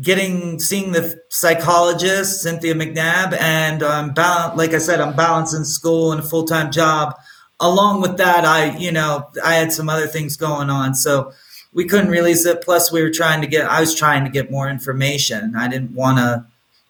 [0.00, 6.12] getting seeing the psychologist Cynthia McNabb, and I'm bal- like I said, I'm balancing school
[6.12, 7.14] and a full time job.
[7.60, 11.32] Along with that, I you know I had some other things going on, so
[11.72, 12.62] we couldn't release it.
[12.62, 15.54] Plus, we were trying to get I was trying to get more information.
[15.56, 16.46] I didn't want to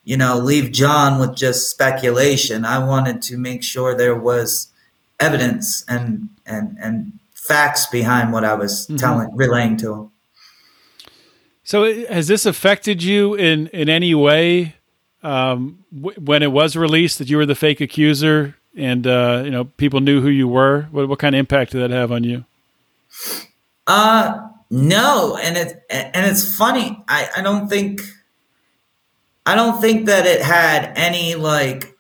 [0.08, 2.64] you know leave John with just speculation.
[2.64, 4.72] I wanted to make sure there was
[5.20, 8.96] evidence and and and facts behind what I was mm-hmm.
[8.96, 10.10] telling relaying to him.
[11.62, 14.76] So has this affected you in in any way
[15.22, 19.50] um, w- when it was released that you were the fake accuser and uh, you
[19.50, 20.88] know people knew who you were?
[20.90, 22.46] What, what kind of impact did that have on you?
[23.86, 27.04] Uh no, and it and it's funny.
[27.08, 28.00] I I don't think
[29.48, 31.96] I don't think that it had any like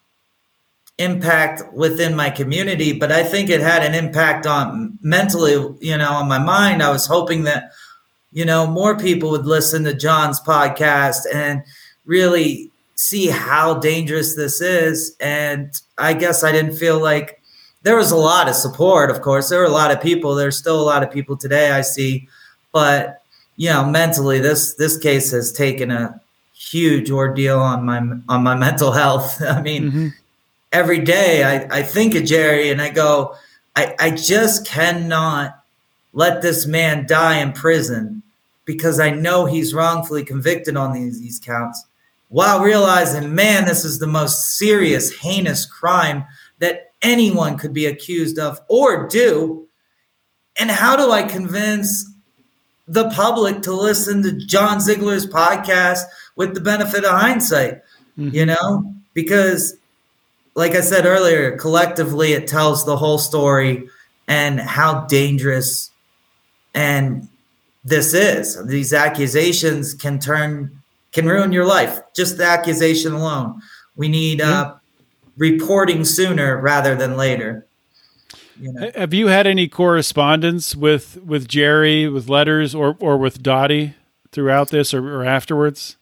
[0.98, 6.10] impact within my community, but I think it had an impact on mentally, you know,
[6.10, 6.82] on my mind.
[6.82, 7.72] I was hoping that,
[8.32, 11.62] you know, more people would listen to John's podcast and
[12.04, 15.16] really see how dangerous this is.
[15.18, 17.40] And I guess I didn't feel like
[17.82, 19.48] there was a lot of support, of course.
[19.48, 20.34] There were a lot of people.
[20.34, 22.28] There's still a lot of people today I see.
[22.72, 23.22] But,
[23.56, 26.20] you know, mentally this this case has taken a
[26.58, 27.98] huge ordeal on my
[28.28, 29.42] on my mental health.
[29.42, 30.08] I mean, mm-hmm
[30.72, 33.34] every day I, I think of Jerry and I go,
[33.76, 35.62] I, I just cannot
[36.12, 38.22] let this man die in prison
[38.64, 41.84] because I know he's wrongfully convicted on these, these counts
[42.28, 46.24] while realizing, man, this is the most serious, heinous crime
[46.58, 49.66] that anyone could be accused of or do.
[50.58, 52.04] And how do I convince
[52.86, 56.02] the public to listen to John Ziegler's podcast
[56.38, 57.82] with the benefit of hindsight?
[58.18, 58.34] Mm-hmm.
[58.34, 59.76] You know, because
[60.54, 63.88] like I said earlier, collectively it tells the whole story
[64.26, 65.90] and how dangerous
[66.74, 67.28] and
[67.84, 68.64] this is.
[68.66, 70.80] These accusations can turn
[71.12, 72.00] can ruin your life.
[72.14, 73.60] Just the accusation alone.
[73.96, 74.74] We need uh,
[75.36, 77.66] reporting sooner rather than later.
[78.60, 78.90] You know?
[78.94, 83.94] Have you had any correspondence with with Jerry, with letters, or or with Dottie
[84.32, 85.97] throughout this or, or afterwards?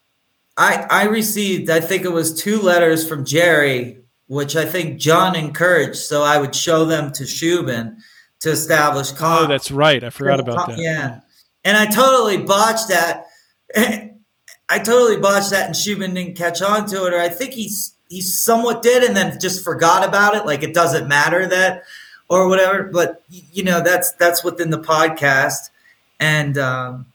[0.56, 5.36] I I received I think it was two letters from Jerry which I think John
[5.36, 5.96] encouraged.
[5.96, 7.96] So I would show them to Shubin
[8.40, 9.12] to establish.
[9.12, 10.02] Con- oh, that's right.
[10.02, 10.78] I forgot about that.
[10.78, 11.20] Yeah,
[11.64, 13.26] and I totally botched that.
[14.68, 17.94] I totally botched that, and Shubin didn't catch on to it, or I think he's
[18.08, 20.44] he somewhat did, and then just forgot about it.
[20.44, 21.84] Like it doesn't matter that,
[22.28, 22.84] or whatever.
[22.84, 25.70] But you know, that's that's within the podcast,
[26.18, 27.06] and um,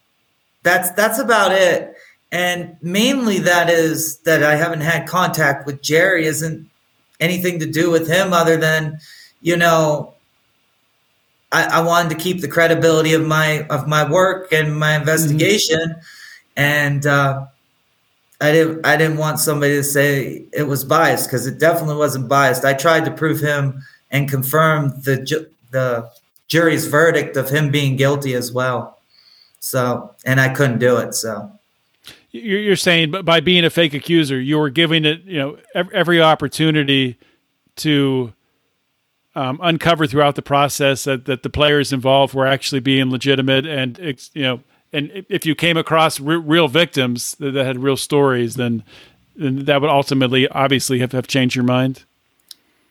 [0.64, 1.94] that's that's about it.
[2.32, 6.26] And mainly that is that I haven't had contact with Jerry.
[6.26, 6.70] Isn't
[7.20, 9.00] anything to do with him other than,
[9.42, 10.14] you know,
[11.52, 15.80] I, I wanted to keep the credibility of my of my work and my investigation,
[15.80, 16.00] mm-hmm.
[16.56, 17.46] and uh,
[18.40, 22.30] I didn't I didn't want somebody to say it was biased because it definitely wasn't
[22.30, 22.64] biased.
[22.64, 26.10] I tried to prove him and confirm the ju- the
[26.48, 29.00] jury's verdict of him being guilty as well.
[29.60, 31.14] So, and I couldn't do it.
[31.14, 31.52] So,
[32.32, 36.22] you're saying but by being a fake accuser, you were giving it, you know, every
[36.22, 37.18] opportunity
[37.78, 38.34] to
[39.36, 43.98] um, uncover throughout the process that, that the players involved were actually being legitimate, and
[44.34, 44.62] you know,
[44.94, 48.84] and if you came across re- real victims that, that, had real stories, then,
[49.36, 52.04] then that would ultimately, obviously, have, have changed your mind.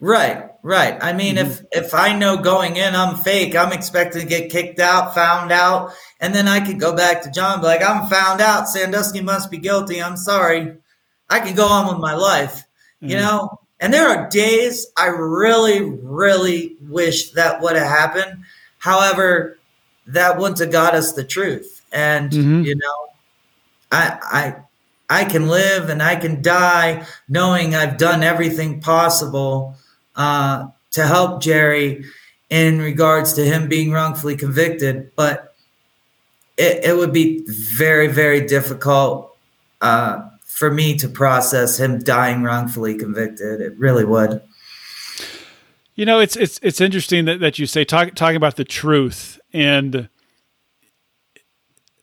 [0.01, 0.97] Right, right.
[1.03, 1.51] I mean, mm-hmm.
[1.51, 5.53] if if I know going in I'm fake, I'm expecting to get kicked out, found
[5.53, 8.67] out, and then I could go back to John, be like, I'm found out.
[8.67, 10.03] Sandusky must be guilty.
[10.03, 10.77] I'm sorry.
[11.29, 12.65] I can go on with my life,
[13.03, 13.11] mm-hmm.
[13.11, 13.61] you know.
[13.79, 18.45] And there are days I really, really wish that would have happened.
[18.79, 19.59] However,
[20.07, 21.83] that wouldn't have got us the truth.
[21.93, 22.63] And mm-hmm.
[22.63, 22.97] you know,
[23.93, 24.19] I
[25.11, 29.77] I I can live and I can die knowing I've done everything possible
[30.21, 32.05] uh, to help Jerry
[32.51, 35.55] in regards to him being wrongfully convicted, but
[36.59, 39.35] it, it would be very, very difficult
[39.81, 43.63] uh, for me to process him dying wrongfully convicted.
[43.63, 44.43] It really would.
[45.95, 49.41] You know, it's it's it's interesting that, that you say talk, talking about the truth,
[49.55, 50.11] and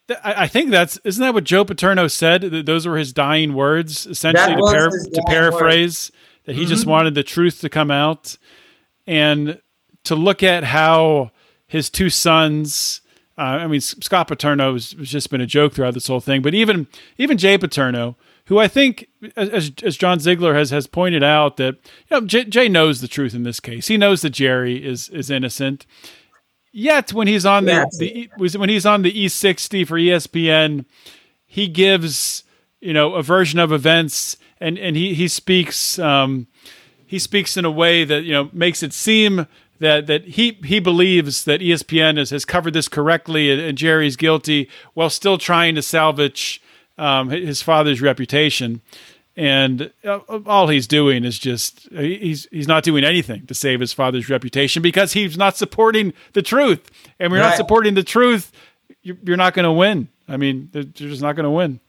[0.10, 2.42] I, I think that's isn't that what Joe Paterno said?
[2.42, 6.12] That those were his dying words, essentially to, to paraphrase
[6.48, 6.70] that he mm-hmm.
[6.70, 8.38] just wanted the truth to come out
[9.06, 9.62] and
[10.06, 11.30] to look at how
[11.68, 13.02] his two sons
[13.38, 16.42] uh, I mean Scott Paterno has, has, just been a joke throughout this whole thing
[16.42, 16.88] but even
[17.20, 18.18] even Jay Paterno
[18.48, 21.76] who I think as, as John Ziegler has has pointed out that
[22.10, 23.88] you know Jay, Jay knows the truth in this case.
[23.88, 25.86] He knows that Jerry is is innocent.
[26.72, 30.86] Yet when he's on the, the when he's on the E60 for ESPN
[31.46, 32.44] he gives
[32.80, 36.48] you know a version of events and and he he speaks um,
[37.06, 39.48] he speaks in a way that you know makes it seem
[39.80, 44.16] that that he he believes that ESPN has, has covered this correctly and, and Jerry's
[44.16, 46.62] guilty while still trying to salvage
[46.98, 48.82] um, his father's reputation.
[49.36, 53.94] And uh, all he's doing is just he's he's not doing anything to save his
[53.94, 56.90] father's reputation because he's not supporting the truth.
[57.20, 57.50] And we're right.
[57.50, 58.52] not supporting the truth,
[59.04, 60.10] you're not going to win.
[60.28, 61.80] I mean, you're just not going to win.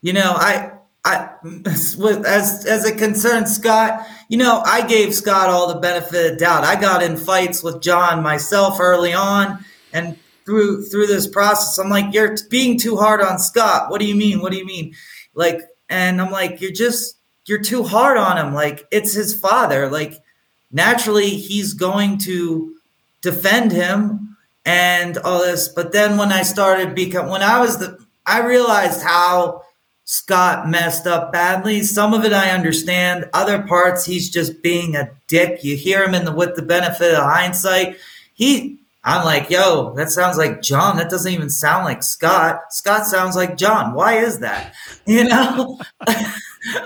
[0.00, 0.72] You know, I
[1.04, 1.30] I,
[1.66, 6.62] as as it concerns Scott, you know, I gave Scott all the benefit of doubt.
[6.62, 11.90] I got in fights with John myself early on, and through through this process, I'm
[11.90, 13.90] like, you're being too hard on Scott.
[13.90, 14.40] What do you mean?
[14.40, 14.94] What do you mean?
[15.34, 15.60] Like,
[15.92, 18.54] And I'm like, you're just, you're too hard on him.
[18.54, 19.90] Like, it's his father.
[19.90, 20.22] Like,
[20.70, 22.74] naturally, he's going to
[23.20, 25.68] defend him and all this.
[25.68, 29.62] But then when I started become, when I was the, I realized how
[30.04, 31.82] Scott messed up badly.
[31.82, 33.28] Some of it I understand.
[33.32, 35.62] Other parts, he's just being a dick.
[35.62, 37.96] You hear him in the with the benefit of hindsight.
[38.34, 40.96] He I'm like, yo, that sounds like John.
[40.96, 42.72] That doesn't even sound like Scott.
[42.72, 43.94] Scott sounds like John.
[43.94, 44.74] Why is that?
[45.04, 45.80] You know?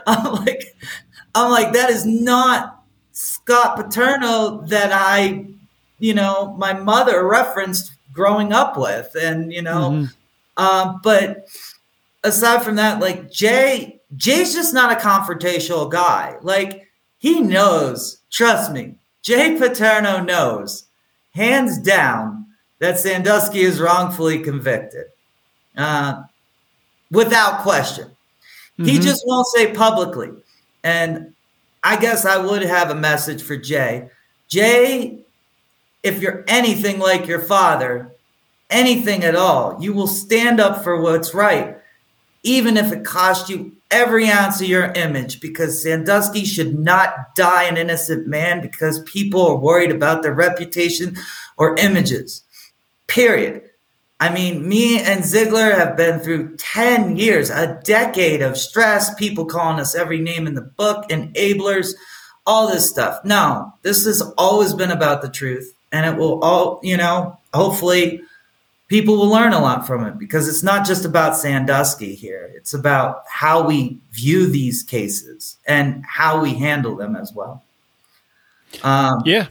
[0.06, 0.74] I'm like,
[1.34, 5.44] I'm like, that is not Scott Paterno that I,
[5.98, 9.14] you know, my mother referenced growing up with.
[9.20, 10.64] And, you know, mm-hmm.
[10.64, 11.46] um, but
[12.27, 16.37] aside from that, like Jay, Jay's just not a confrontational guy.
[16.43, 20.85] Like he knows, trust me, Jay Paterno knows
[21.35, 22.47] hands down
[22.79, 25.07] that Sandusky is wrongfully convicted
[25.77, 26.22] uh,
[27.11, 28.09] without question.
[28.79, 28.85] Mm-hmm.
[28.85, 30.31] He just won't say publicly.
[30.85, 31.35] And
[31.83, 34.11] I guess I would have a message for Jay.
[34.49, 35.20] Jay,
[36.03, 38.12] if you're anything like your father,
[38.70, 41.79] anything at all, you will stand up for what's right,
[42.47, 47.64] even if it costs you every ounce of your image because Sandusky should not die
[47.64, 51.16] an innocent man because people are worried about their reputation
[51.59, 52.44] or images.
[53.09, 53.62] Period.
[54.20, 59.44] I mean, me and Ziegler have been through 10 years, a decade of stress, people
[59.44, 61.94] calling us every name in the book, enablers,
[62.47, 63.24] all this stuff.
[63.24, 65.74] No, this has always been about the truth.
[65.90, 68.22] And it will all, you know, hopefully
[68.89, 72.51] people will learn a lot from it because it's not just about Sandusky here.
[72.55, 77.62] It's about how we view these cases and how we handle them as well.
[78.82, 79.49] Um, yeah.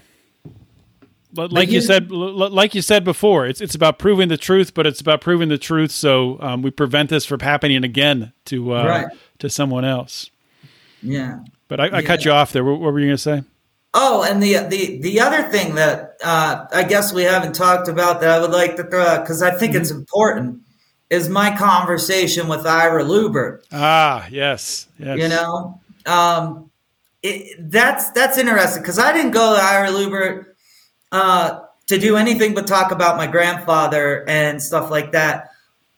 [1.33, 4.87] Like you, you said, like you said before, it's it's about proving the truth, but
[4.87, 8.85] it's about proving the truth so um, we prevent this from happening again to uh,
[8.85, 9.07] right.
[9.39, 10.29] to someone else.
[11.01, 11.39] Yeah.
[11.67, 12.07] But I, I yeah.
[12.07, 12.63] cut you off there.
[12.63, 13.43] What, what were you going to say?
[13.97, 18.19] Oh, and the the the other thing that uh, I guess we haven't talked about
[18.19, 19.81] that I would like to throw out because I think mm-hmm.
[19.83, 20.61] it's important
[21.09, 23.63] is my conversation with Ira Lubert.
[23.71, 25.17] Ah, yes, yes.
[25.17, 26.69] You know, um,
[27.23, 30.47] it, that's that's interesting because I didn't go to Ira Lubert
[31.13, 35.51] uh, to do anything but talk about my grandfather and stuff like that.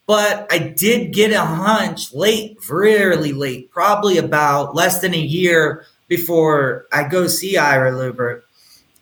[0.06, 5.86] But I did get a hunch late, really late, probably about less than a year
[6.08, 8.44] before I go see Ira Lubert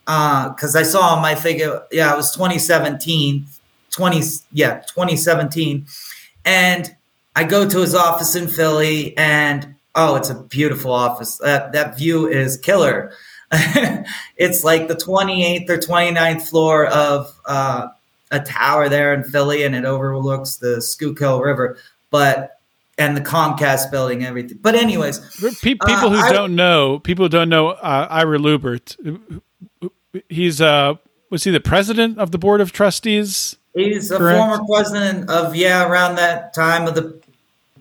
[0.05, 1.25] because uh, I saw him.
[1.25, 3.45] I think it, yeah, it was 2017,
[3.91, 5.85] 20 yeah 2017,
[6.45, 6.95] and
[7.35, 11.37] I go to his office in Philly, and oh, it's a beautiful office.
[11.37, 13.13] That that view is killer.
[14.37, 17.87] it's like the 28th or 29th floor of uh,
[18.31, 21.77] a tower there in Philly, and it overlooks the Schuylkill River.
[22.11, 22.54] But
[22.97, 24.57] and the Comcast building, everything.
[24.61, 25.19] But anyways,
[25.61, 28.95] people uh, who I, don't know, people who don't know uh, Ira Lubert.
[30.29, 30.95] He's uh,
[31.29, 33.57] was he the president of the board of trustees?
[33.73, 37.21] He's a former president of yeah, around that time of the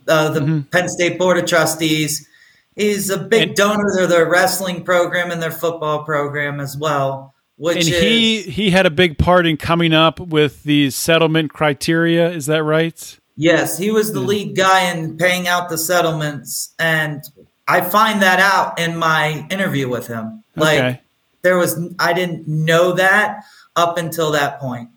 [0.09, 0.61] uh, the mm-hmm.
[0.63, 2.29] Penn State board of trustees.
[2.75, 7.33] He's a big and, donor to their wrestling program and their football program as well.
[7.57, 11.53] Which and is, he he had a big part in coming up with the settlement
[11.53, 12.31] criteria.
[12.31, 13.21] Is that right?
[13.37, 17.23] Yes, he was the lead guy in paying out the settlements, and
[17.67, 20.45] I find that out in my interview with him.
[20.55, 21.01] Like okay.
[21.43, 24.91] there was, I didn't know that up until that point.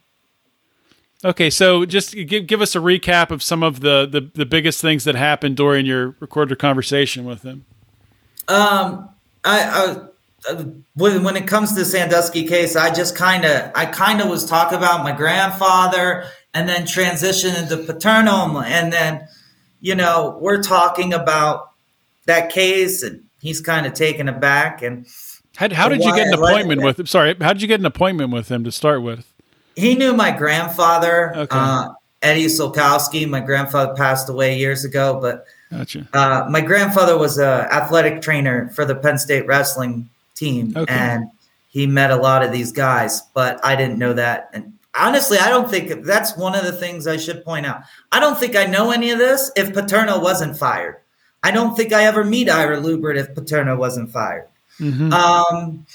[1.25, 4.81] Okay, so just give give us a recap of some of the the, the biggest
[4.81, 7.65] things that happened during your recorded conversation with him.
[8.47, 9.09] Um,
[9.43, 10.07] I, I
[10.47, 10.63] uh,
[10.93, 14.29] when when it comes to the Sandusky case, I just kind of I kind of
[14.29, 19.28] was talking about my grandfather and then transition into Paterno and then
[19.82, 21.72] you know we're talking about
[22.26, 25.08] that case and he's kind of taken aback and
[25.56, 27.86] how, how did you get an appointment with him sorry how did you get an
[27.86, 29.32] appointment with him to start with
[29.76, 31.58] he knew my grandfather okay.
[31.58, 31.89] uh,
[32.22, 36.08] eddie solkowski my grandfather passed away years ago but gotcha.
[36.14, 40.93] uh, my grandfather was a athletic trainer for the penn state wrestling team okay.
[40.93, 41.30] and
[41.70, 45.50] he met a lot of these guys but i didn't know that and honestly, I
[45.50, 47.82] don't think that's one of the things I should point out.
[48.12, 50.98] I don't think I know any of this if Paterno wasn't fired.
[51.43, 54.48] I don't think I ever meet Ira Lubert if Paterno wasn't fired.
[54.80, 55.14] Mm-hmm.
[55.14, 55.86] Um,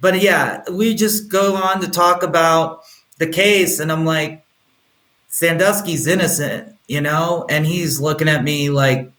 [0.00, 2.82] but yeah, we just go on to talk about
[3.18, 4.44] the case, and I'm like,
[5.28, 9.10] Sandusky's innocent, you know, and he's looking at me like,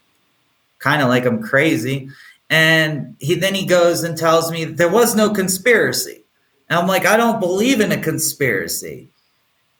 [0.80, 2.10] kind of like I'm crazy.
[2.50, 6.24] And he then he goes and tells me there was no conspiracy.
[6.70, 9.10] And I'm like, I don't believe in a conspiracy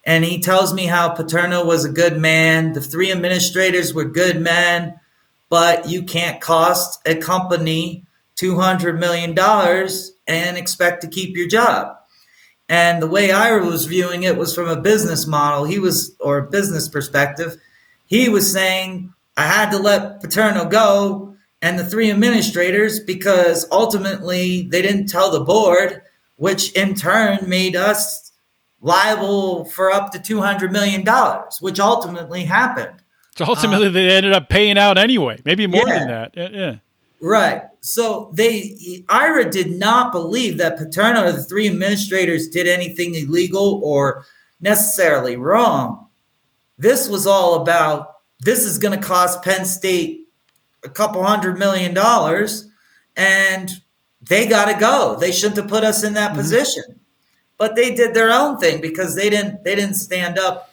[0.08, 2.72] and he tells me how Paterno was a good man.
[2.72, 4.99] The three administrators were good men.
[5.49, 8.05] but you can't cost a company
[8.38, 9.38] $200 million
[10.28, 11.95] and expect to keep your job.
[12.70, 15.64] And the way Ira was viewing it was from a business model.
[15.64, 17.58] He was, or business perspective,
[18.05, 24.64] he was saying, I had to let Paterno go and the three administrators because ultimately
[24.64, 26.01] they didn't tell the board,
[26.36, 28.26] which in turn made us
[28.82, 31.05] liable for up to $200 million,
[31.61, 33.01] which ultimately happened.
[33.36, 36.53] So ultimately, um, they ended up paying out anyway, maybe more yeah, than that.
[36.53, 36.75] Yeah.
[37.19, 37.63] Right.
[37.82, 43.82] So they, Ira did not believe that Paterno or the three administrators did anything illegal
[43.84, 44.25] or
[44.59, 46.07] necessarily wrong.
[46.78, 50.28] This was all about this is going to cost Penn State
[50.84, 52.69] a couple hundred million dollars,
[53.15, 53.69] and
[54.21, 55.17] they got to go.
[55.19, 56.39] They shouldn't have put us in that mm-hmm.
[56.39, 56.99] position,
[57.58, 60.72] but they did their own thing because they didn't they didn't stand up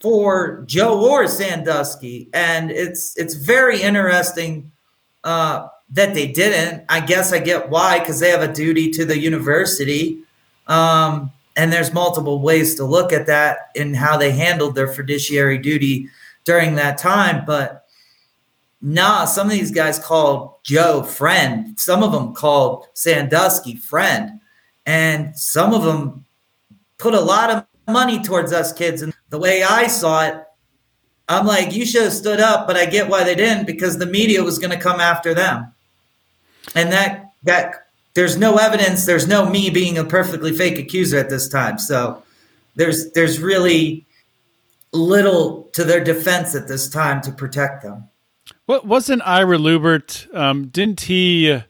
[0.00, 4.70] for Joe or Sandusky, and it's it's very interesting
[5.24, 6.84] uh, that they didn't.
[6.88, 10.22] I guess I get why because they have a duty to the university.
[10.66, 15.58] Um, and there's multiple ways to look at that in how they handled their fiduciary
[15.58, 16.08] duty
[16.44, 17.44] during that time.
[17.46, 17.86] But
[18.82, 21.78] nah, some of these guys called Joe friend.
[21.78, 24.40] Some of them called Sandusky friend.
[24.86, 26.24] And some of them
[26.98, 29.02] put a lot of money towards us kids.
[29.02, 30.42] And the way I saw it,
[31.28, 34.06] I'm like, you should have stood up, but I get why they didn't because the
[34.06, 35.72] media was going to come after them.
[36.74, 41.28] And that, that, there's no evidence, there's no me being a perfectly fake accuser at
[41.28, 41.78] this time.
[41.78, 42.22] So
[42.76, 44.06] there's, there's really
[44.92, 48.08] little to their defense at this time to protect them.
[48.66, 50.32] What wasn't Ira Lubert?
[50.34, 51.60] Um, didn't he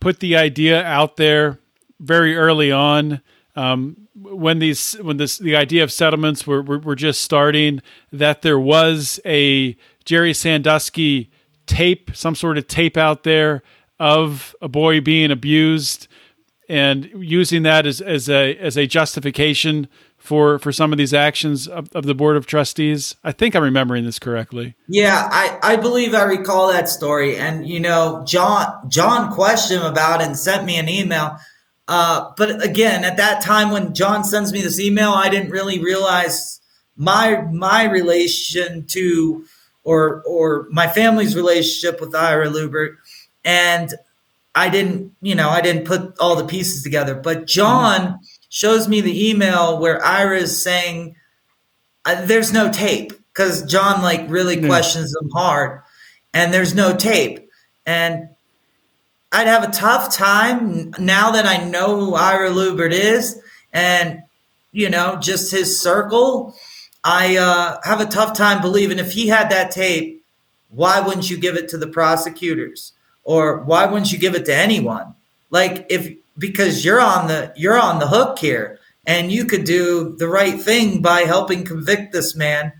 [0.00, 1.58] put the idea out there
[2.00, 3.20] very early on
[3.58, 7.82] um, when these when this the idea of settlements were, were, were just starting?
[8.12, 11.30] That there was a Jerry Sandusky
[11.66, 13.62] tape, some sort of tape out there
[13.98, 16.06] of a boy being abused,
[16.68, 19.88] and using that as as a as a justification
[20.18, 23.16] for for some of these actions of, of, the board of trustees.
[23.24, 24.74] I think i'm remembering this correctly.
[24.88, 27.36] Yeah i i believe i recall that story.
[27.36, 31.38] And you know john john questioned about it and sent me an email
[31.88, 35.82] uh, but again at that time when john sends me this email i didn't really
[35.82, 36.60] realize
[36.96, 39.44] my my relation to
[39.84, 42.96] or or my family's relationship with ira lubert.
[43.44, 43.94] And
[44.54, 47.14] i didn't you know i didn't put all the pieces together.
[47.14, 51.16] But john shows me the email where Ira is saying
[52.04, 55.82] uh, there's no tape because John like really questions them hard,
[56.32, 57.48] and there's no tape,
[57.86, 58.28] and
[59.30, 63.40] I'd have a tough time now that I know who Ira Lubert is,
[63.72, 64.22] and
[64.72, 66.54] you know just his circle.
[67.04, 70.22] I uh, have a tough time believing if he had that tape,
[70.70, 72.92] why wouldn't you give it to the prosecutors,
[73.24, 75.14] or why wouldn't you give it to anyone?
[75.50, 80.14] Like if because you're on the you're on the hook here and you could do
[80.18, 82.72] the right thing by helping convict this man.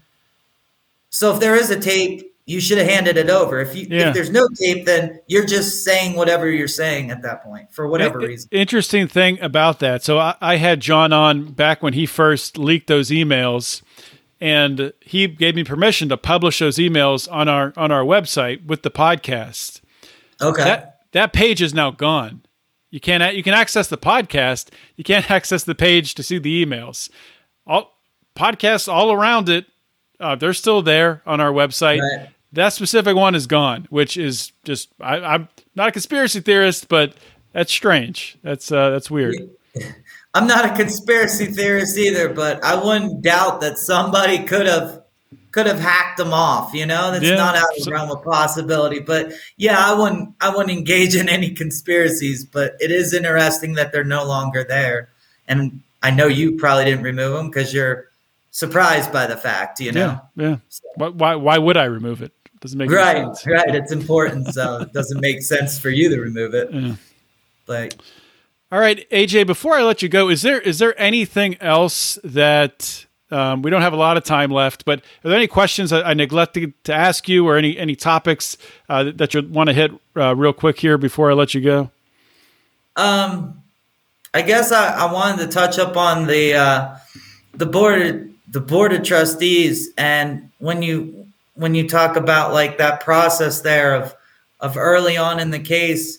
[1.11, 3.61] So if there is a tape, you should have handed it over.
[3.61, 4.09] If you yeah.
[4.09, 7.87] if there's no tape, then you're just saying whatever you're saying at that point for
[7.87, 8.49] whatever reason.
[8.51, 10.03] Interesting thing about that.
[10.03, 13.83] So I, I had John on back when he first leaked those emails
[14.41, 18.83] and he gave me permission to publish those emails on our on our website with
[18.83, 19.83] the podcast.
[20.41, 20.65] Okay.
[20.65, 22.47] That that page is now gone.
[22.89, 24.71] You can't you can access the podcast.
[24.97, 27.11] You can't access the page to see the emails.
[27.67, 27.93] All
[28.35, 29.67] podcasts all around it,
[30.19, 32.01] uh, they're still there on our website.
[32.01, 32.31] Right.
[32.53, 37.15] That specific one is gone, which is just I, am not a conspiracy theorist, but
[37.53, 38.39] that's strange.
[38.43, 39.37] That's uh, that's weird.
[40.35, 45.03] I'm not a conspiracy theorist either, but I wouldn't doubt that somebody could have
[45.53, 46.75] could have hacked them off.
[46.75, 47.35] You know, that's yeah.
[47.35, 49.01] not out of the realm of possibility.
[49.01, 52.45] But yeah, I wouldn't I wouldn't engage in any conspiracies.
[52.45, 55.09] But it is interesting that they're no longer there,
[55.47, 58.09] and I know you probably didn't remove them because you're
[58.51, 59.81] surprised by the fact.
[59.81, 60.49] You know, yeah.
[60.49, 60.57] yeah.
[60.69, 60.83] So.
[60.97, 62.33] Why why would I remove it?
[62.61, 63.47] Doesn't make right, sense.
[63.47, 63.75] right.
[63.75, 66.73] It's important, so it doesn't make sense for you to remove it.
[66.73, 66.95] Yeah.
[67.67, 67.97] But
[68.73, 69.47] all right, AJ.
[69.47, 73.83] Before I let you go, is there is there anything else that um, we don't
[73.83, 76.95] have a lot of time left, but are there any questions I, I neglected to
[76.95, 78.57] ask you, or any any topics
[78.89, 81.91] uh, that you want to hit uh, real quick here before I let you go?
[82.97, 83.63] Um,
[84.35, 86.97] I guess I, I wanted to touch up on the uh,
[87.55, 91.18] the board the board of trustees, and when you
[91.59, 94.15] when you talk about like that process there of
[94.61, 96.19] of early on in the case,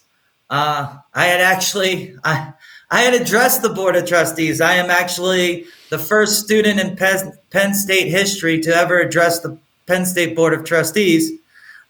[0.49, 2.53] uh, I had actually I
[2.91, 4.61] I had addressed the board of trustees.
[4.61, 9.57] I am actually the first student in Penn, Penn State history to ever address the
[9.87, 11.31] Penn State Board of Trustees.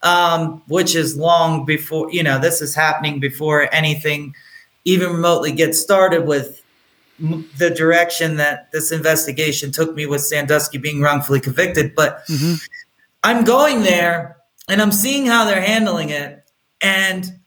[0.02, 4.34] um, which is long before, you know, this is happening before anything
[4.84, 6.62] even remotely gets started with
[7.58, 11.94] the direction that this investigation took me with Sandusky being wrongfully convicted.
[11.94, 12.54] But mm-hmm.
[13.22, 16.42] I'm going there and I'm seeing how they're handling it.
[16.80, 17.40] And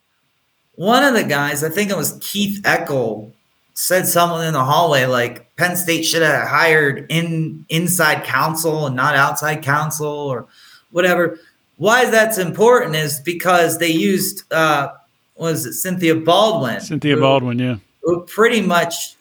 [0.75, 3.31] one of the guys, I think it was Keith Eckel,
[3.73, 8.95] said something in the hallway like Penn State should have hired in inside counsel and
[8.95, 10.47] not outside counsel or
[10.91, 11.39] whatever.
[11.77, 14.89] Why that's important is because they used uh
[15.35, 16.79] was it Cynthia Baldwin?
[16.81, 17.77] Cynthia who, Baldwin, yeah.
[18.03, 19.15] Who pretty much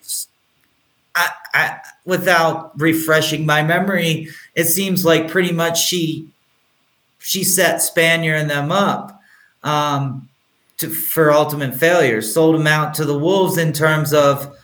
[1.15, 6.29] I, I, without refreshing my memory, it seems like pretty much she
[7.23, 9.21] she set Spanier and them up
[9.63, 10.29] um,
[10.79, 14.57] to, for ultimate failure, sold them out to the Wolves in terms of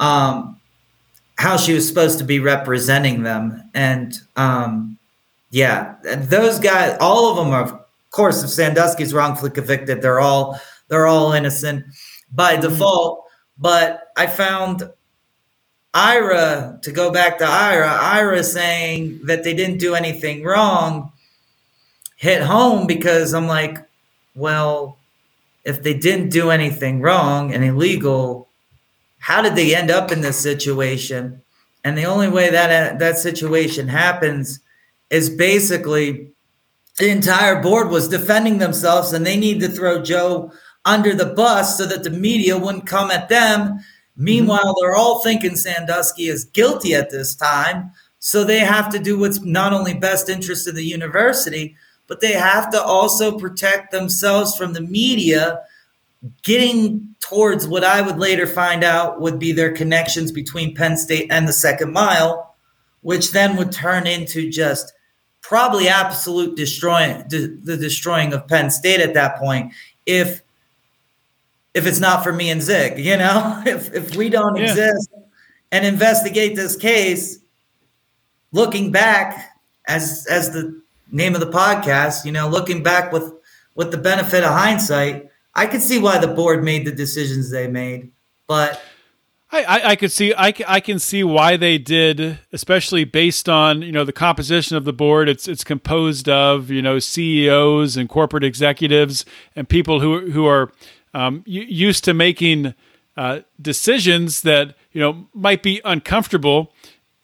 [0.00, 0.60] um,
[1.38, 3.62] how she was supposed to be representing them.
[3.74, 4.98] And um,
[5.50, 7.80] yeah, those guys, all of them are, of
[8.10, 11.86] course, if Sandusky's wrongfully convicted, they're all they're all innocent
[12.32, 13.24] by default.
[13.58, 14.90] But I found
[15.94, 21.12] Ira, to go back to Ira, Ira saying that they didn't do anything wrong
[22.24, 23.78] hit home because I'm like,
[24.34, 24.96] well,
[25.64, 28.48] if they didn't do anything wrong and illegal,
[29.18, 31.42] how did they end up in this situation?
[31.84, 34.60] And the only way that uh, that situation happens
[35.10, 36.30] is basically
[36.98, 40.50] the entire board was defending themselves and they need to throw Joe
[40.86, 44.24] under the bus so that the media wouldn't come at them mm-hmm.
[44.24, 47.90] Meanwhile, they're all thinking Sandusky is guilty at this time.
[48.20, 52.32] So they have to do what's not only best interest of the university, but they
[52.32, 55.60] have to also protect themselves from the media
[56.42, 61.28] getting towards what I would later find out would be their connections between Penn State
[61.30, 62.54] and the second mile,
[63.02, 64.92] which then would turn into just
[65.40, 69.72] probably absolute destroying the destroying of Penn State at that point
[70.06, 70.42] if
[71.74, 74.64] if it's not for me and Zig, you know, if, if we don't yeah.
[74.64, 75.10] exist
[75.72, 77.40] and investigate this case,
[78.52, 80.80] looking back as, as the
[81.10, 83.32] name of the podcast, you know, looking back with,
[83.74, 87.68] with the benefit of hindsight, I could see why the board made the decisions they
[87.68, 88.10] made,
[88.46, 88.80] but
[89.54, 93.82] I, I, I could see I, I can see why they did, especially based on
[93.82, 95.28] you know the composition of the board.
[95.28, 99.24] It's it's composed of you know CEOs and corporate executives
[99.54, 100.72] and people who who are
[101.12, 102.74] um, used to making
[103.16, 106.72] uh, decisions that you know might be uncomfortable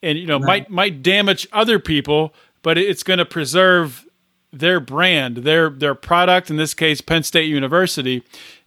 [0.01, 0.47] and you know right.
[0.47, 2.33] might might damage other people,
[2.63, 4.07] but it's going to preserve
[4.53, 6.51] their brand, their their product.
[6.51, 8.23] In this case, Penn State University,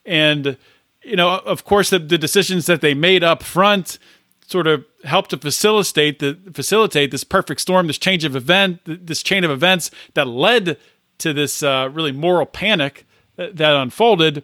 [0.06, 0.58] and
[1.04, 4.00] you know, of course, the, the decisions that they made up front
[4.48, 9.24] sort of helped to facilitate the facilitate this perfect storm, this change of event, this
[9.24, 10.78] chain of events that led
[11.20, 14.44] to this uh, really moral panic that, that unfolded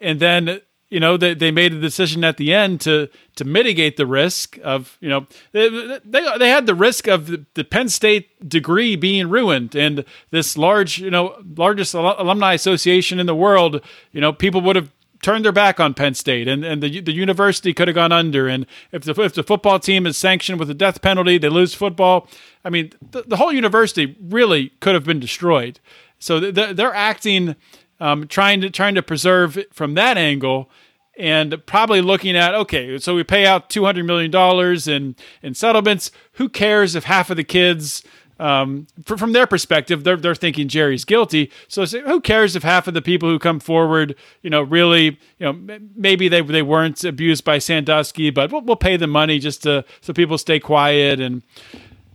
[0.00, 0.60] and then
[0.90, 4.58] you know they, they made a decision at the end to to mitigate the risk
[4.62, 5.68] of you know they
[6.04, 10.56] they, they had the risk of the, the Penn State degree being ruined and this
[10.56, 13.82] large you know largest alumni association in the world
[14.12, 14.90] you know people would have
[15.22, 18.48] turned their back on Penn State and, and the the university could have gone under.
[18.48, 21.74] And if the if the football team is sanctioned with a death penalty they lose
[21.74, 22.28] football.
[22.64, 25.80] I mean the, the whole university really could have been destroyed.
[26.20, 27.54] So they're, acting
[28.00, 30.70] um, trying to trying to preserve from that angle
[31.18, 36.10] and probably looking at okay so we pay out 200 million dollars in in settlements.
[36.32, 38.02] Who cares if half of the kids
[38.40, 41.50] um, from their perspective they're, they're thinking jerry's guilty.
[41.66, 45.52] So who cares if half of the people who come forward you know really you
[45.52, 49.64] know maybe they, they weren't abused by sandusky but we'll, we'll pay the money just
[49.64, 51.20] to so people stay quiet.
[51.20, 51.42] And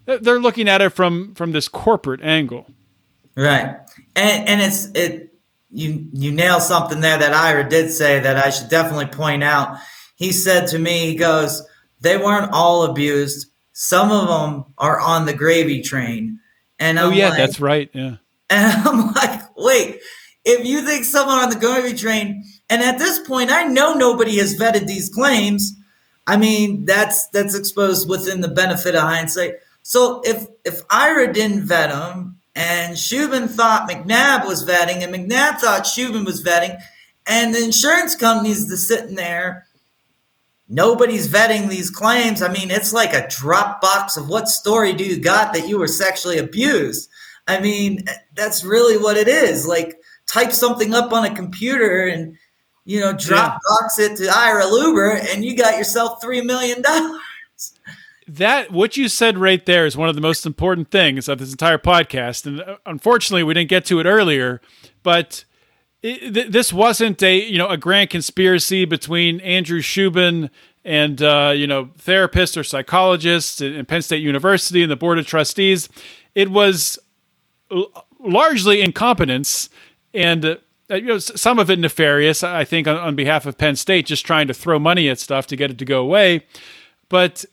[0.05, 2.67] they're looking at it from from this corporate angle.
[3.35, 3.77] Right.
[4.15, 5.32] And and it's it
[5.73, 9.77] you you nail something there that Ira did say that I should definitely point out.
[10.15, 11.67] He said to me, he goes,
[12.01, 13.47] they weren't all abused.
[13.73, 16.39] Some of them are on the gravy train.
[16.79, 17.89] And oh, I'm oh yeah, like, that's right.
[17.93, 18.17] Yeah.
[18.49, 19.99] And I'm like, wait,
[20.45, 24.37] if you think someone on the gravy train, and at this point, I know nobody
[24.37, 25.73] has vetted these claims.
[26.27, 29.55] I mean, that's that's exposed within the benefit of hindsight.
[29.81, 35.59] So if if Ira didn't vet them and Shubin thought McNabb was vetting, and McNabb
[35.59, 36.80] thought Shubin was vetting,
[37.25, 39.65] and the insurance companies are sitting there.
[40.69, 42.41] Nobody's vetting these claims.
[42.41, 45.88] I mean, it's like a Dropbox of what story do you got that you were
[45.88, 47.09] sexually abused?
[47.47, 48.05] I mean,
[48.35, 49.67] that's really what it is.
[49.67, 52.38] Like, type something up on a computer and
[52.85, 54.05] you know, Dropbox yeah.
[54.05, 57.19] it to Ira Lubert, and you got yourself three million dollars
[58.27, 61.51] that what you said right there is one of the most important things of this
[61.51, 64.61] entire podcast and uh, unfortunately we didn't get to it earlier
[65.03, 65.45] but
[66.03, 70.49] it, th- this wasn't a you know a grand conspiracy between Andrew Shubin
[70.85, 75.25] and uh, you know therapists or psychologists in Penn State University and the board of
[75.25, 75.89] trustees.
[76.35, 76.99] It was
[77.71, 79.69] l- largely incompetence
[80.13, 80.45] and.
[80.45, 80.55] Uh,
[80.89, 84.25] you know, some of it nefarious, I think, on, on behalf of Penn State, just
[84.25, 86.45] trying to throw money at stuff to get it to go away.
[87.07, 87.45] But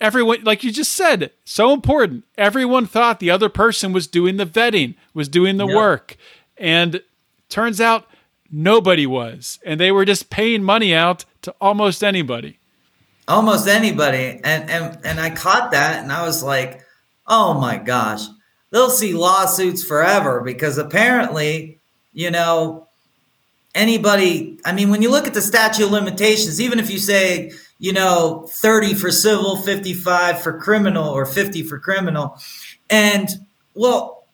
[0.00, 2.24] everyone like you just said so important.
[2.36, 5.76] Everyone thought the other person was doing the vetting was doing the yep.
[5.76, 6.16] work.
[6.56, 7.02] And
[7.48, 8.06] turns out
[8.50, 9.58] nobody was.
[9.64, 12.58] And they were just paying money out to almost anybody.
[13.28, 14.40] Almost anybody.
[14.44, 16.80] And and and i caught that and i was like
[17.26, 18.22] oh my gosh
[18.70, 21.78] they'll see lawsuits forever because apparently
[22.12, 22.86] you know
[23.74, 27.52] anybody i mean when you look at the statute of limitations even if you say
[27.78, 32.38] you know, 30 for civil, 55 for criminal, or 50 for criminal.
[32.88, 33.28] And
[33.74, 34.24] well,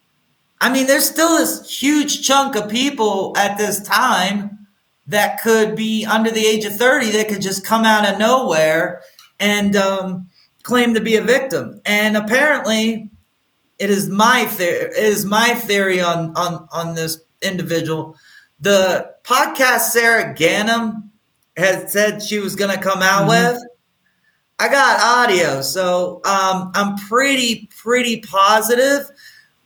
[0.60, 4.66] I mean, there's still this huge chunk of people at this time
[5.08, 9.02] that could be under the age of 30 that could just come out of nowhere
[9.40, 10.28] and um,
[10.62, 11.80] claim to be a victim.
[11.84, 13.10] And apparently,
[13.78, 14.84] it is my theory.
[14.84, 18.16] It is my theory on on on this individual.
[18.60, 21.10] The podcast Sarah Ganim
[21.56, 23.54] had said she was going to come out mm-hmm.
[23.54, 23.62] with.
[24.58, 29.10] I got audio, so um, I'm pretty pretty positive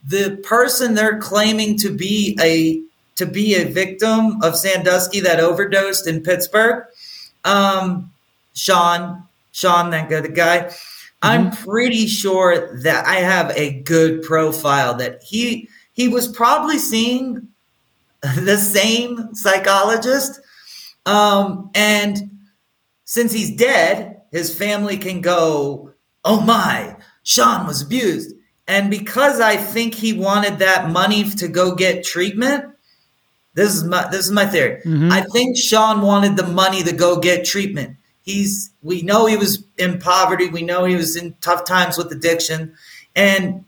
[0.06, 2.80] the person they're claiming to be a
[3.16, 6.84] to be a victim of Sandusky that overdosed in Pittsburgh,
[7.44, 8.10] um,
[8.54, 10.60] Sean Sean that good guy.
[10.60, 10.74] Mm-hmm.
[11.22, 17.48] I'm pretty sure that I have a good profile that he he was probably seeing
[18.22, 20.40] the same psychologist
[21.06, 22.40] um, and
[23.04, 25.92] since he's dead, his family can go,
[26.24, 28.34] oh my, Sean was abused.
[28.68, 32.64] And because I think he wanted that money to go get treatment,
[33.54, 34.82] this is my this is my theory.
[34.84, 35.10] Mm-hmm.
[35.10, 37.96] I think Sean wanted the money to go get treatment.
[38.22, 42.12] He's we know he was in poverty, we know he was in tough times with
[42.12, 42.74] addiction,
[43.14, 43.64] and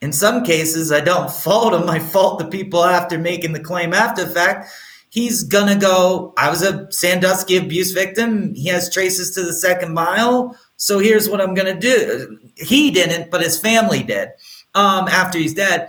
[0.00, 1.88] in some cases, I don't fault him.
[1.88, 4.68] I fault the people after making the claim after the fact
[5.14, 6.34] he's gonna go.
[6.36, 8.52] I was a Sandusky abuse victim.
[8.54, 10.58] He has traces to the second mile.
[10.76, 12.36] So here's what I'm gonna do.
[12.56, 14.30] He didn't, but his family did.
[14.74, 15.88] Um, after he's dead,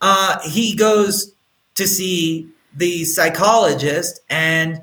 [0.00, 1.34] uh, he goes
[1.74, 4.80] to see the psychologist, and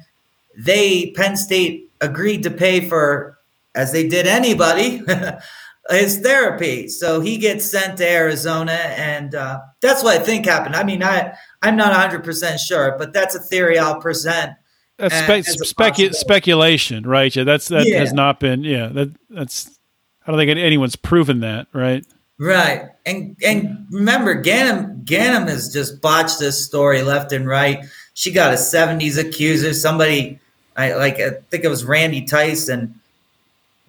[0.55, 3.39] they Penn State agreed to pay for,
[3.73, 5.01] as they did anybody,
[5.89, 6.87] his therapy.
[6.87, 10.75] So he gets sent to Arizona, and uh, that's what I think happened.
[10.75, 14.53] I mean, I I'm not 100 percent sure, but that's a theory I'll present.
[14.97, 17.33] That's spe- specu- speculation, right?
[17.33, 17.99] Yeah, that's that yeah.
[17.99, 18.63] has not been.
[18.63, 19.79] Yeah, that that's.
[20.25, 22.05] I don't think anyone's proven that, right?
[22.37, 27.83] Right, and and remember, Ganim Ganim has just botched this story left and right.
[28.13, 29.73] She got a 70s accuser.
[29.73, 30.39] Somebody,
[30.75, 32.98] I like, I think it was Randy Tyson,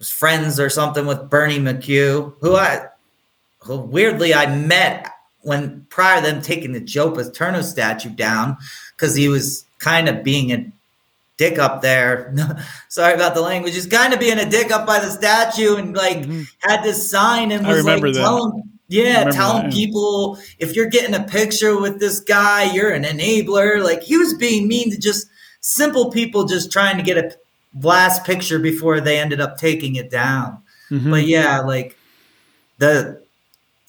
[0.01, 2.87] was friends or something with Bernie McHugh, who I,
[3.59, 5.07] who weirdly I met
[5.41, 8.57] when prior to them taking the Joe Paterno statue down
[8.95, 10.71] because he was kind of being a
[11.37, 12.33] dick up there.
[12.89, 13.75] Sorry about the language.
[13.75, 16.43] He's kind of being a dick up by the statue and like mm-hmm.
[16.61, 19.85] had this sign and was like telling, yeah, telling that, yeah.
[19.85, 23.83] people if you're getting a picture with this guy, you're an enabler.
[23.83, 25.27] Like he was being mean to just
[25.59, 27.35] simple people just trying to get a
[27.79, 30.61] last picture before they ended up taking it down.
[30.89, 31.11] Mm-hmm.
[31.11, 31.97] But yeah, like
[32.77, 33.21] the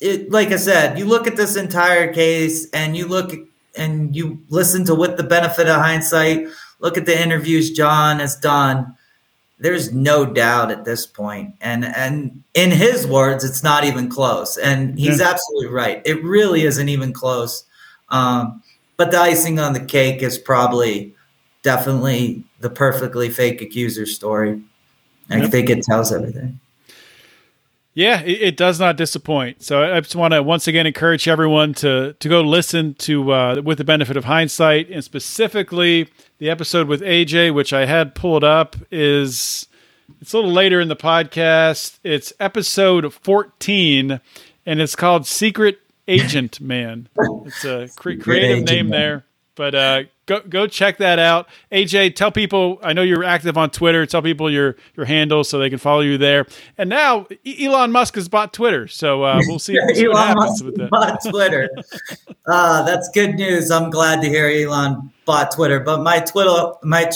[0.00, 3.32] it, like I said, you look at this entire case and you look
[3.76, 6.48] and you listen to with the benefit of hindsight,
[6.80, 8.96] look at the interviews John has done.
[9.58, 11.54] There's no doubt at this point.
[11.60, 14.56] And and in his words, it's not even close.
[14.58, 15.30] And he's yeah.
[15.30, 16.02] absolutely right.
[16.04, 17.64] It really isn't even close.
[18.08, 18.62] Um,
[18.96, 21.14] but the icing on the cake is probably
[21.62, 24.62] definitely the perfectly fake accuser story.
[25.28, 25.50] I yep.
[25.50, 26.60] think it tells everything.
[27.94, 29.62] Yeah, it, it, does not disappoint.
[29.62, 33.62] So I just want to once again encourage everyone to to go listen to uh,
[33.62, 36.08] with the benefit of hindsight, and specifically
[36.38, 39.68] the episode with AJ, which I had pulled up, is
[40.22, 41.98] it's a little later in the podcast.
[42.02, 44.20] It's episode fourteen,
[44.64, 45.78] and it's called "Secret
[46.08, 47.08] Agent Man."
[47.44, 48.98] It's a cre- creative name Man.
[48.98, 49.24] there,
[49.54, 51.48] but uh, go go check that out.
[51.70, 52.78] AJ, tell people.
[52.82, 54.06] I know you're active on Twitter.
[54.06, 56.46] Tell people your your handle so they can follow you there.
[56.78, 60.64] And now Elon Musk has bought Twitter, so uh, we'll see, see what happens Musk
[60.64, 60.90] with that.
[60.90, 61.68] Bought Twitter.
[62.46, 63.70] uh, that's good news.
[63.70, 65.80] I'm glad to hear Elon bought Twitter.
[65.80, 67.10] But my Twitter my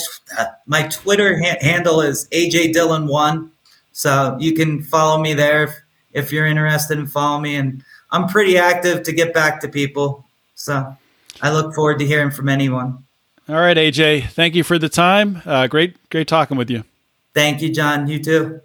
[0.65, 3.51] my Twitter ha- handle is AJ Dillen one,
[3.93, 5.75] so you can follow me there if,
[6.13, 7.55] if you're interested in following me.
[7.55, 10.23] And I'm pretty active to get back to people.
[10.55, 10.95] So
[11.41, 13.03] I look forward to hearing from anyone.
[13.49, 14.29] All right, AJ.
[14.29, 15.41] Thank you for the time.
[15.45, 16.83] Uh, great, great talking with you.
[17.33, 18.07] Thank you, John.
[18.07, 18.61] You too.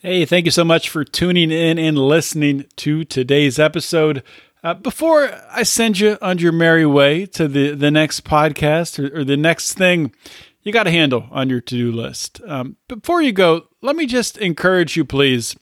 [0.00, 4.22] Hey, thank you so much for tuning in and listening to today's episode.
[4.64, 9.18] Uh, before I send you on your merry way to the, the next podcast or,
[9.18, 10.14] or the next thing
[10.62, 14.06] you got to handle on your to do list, um, before you go, let me
[14.06, 15.56] just encourage you, please.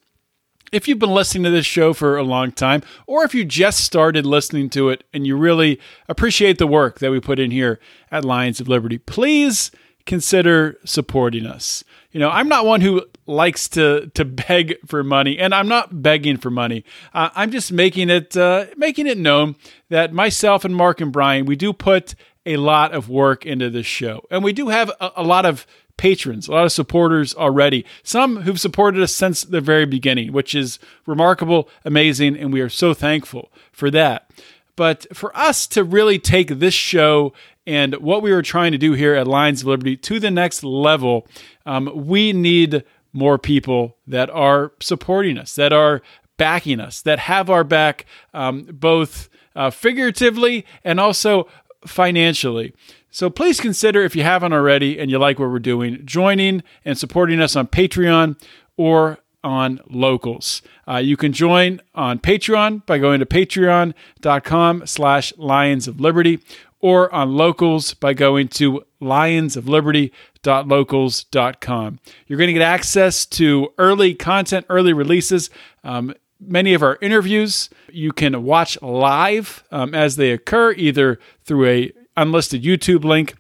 [0.73, 3.81] If you've been listening to this show for a long time, or if you just
[3.81, 7.81] started listening to it and you really appreciate the work that we put in here
[8.11, 9.73] at Lions of Liberty, please
[10.07, 11.83] consider supporting us.
[12.13, 16.03] You know, I'm not one who likes to to beg for money, and I'm not
[16.03, 16.85] begging for money.
[17.13, 19.57] Uh, I'm just making it uh, making it known
[19.89, 22.15] that myself and Mark and Brian we do put
[22.47, 25.67] a lot of work into this show, and we do have a, a lot of
[26.01, 27.85] patrons, a lot of supporters already.
[28.02, 32.70] Some who've supported us since the very beginning, which is remarkable, amazing, and we are
[32.70, 34.31] so thankful for that.
[34.77, 37.35] But for us to really take this show
[37.66, 40.64] and what we were trying to do here at Lions of Liberty to the next
[40.64, 41.28] level,
[41.66, 42.82] um, we need
[43.12, 46.01] more people that are supporting us, that are
[46.39, 51.47] backing us, that have our back um, both uh, figuratively and also
[51.85, 52.72] financially.
[53.11, 56.97] So please consider, if you haven't already and you like what we're doing, joining and
[56.97, 58.41] supporting us on Patreon
[58.77, 60.61] or on locals.
[60.87, 66.41] Uh, you can join on Patreon by going to patreon.com slash lions of liberty
[66.81, 72.01] or on locals by going to lionsofliberty.locals.com.
[72.27, 75.51] You're going to get access to early content, early releases.
[75.85, 81.66] Um, many of our interviews you can watch live um, as they occur, either through
[81.66, 83.35] a unlisted YouTube link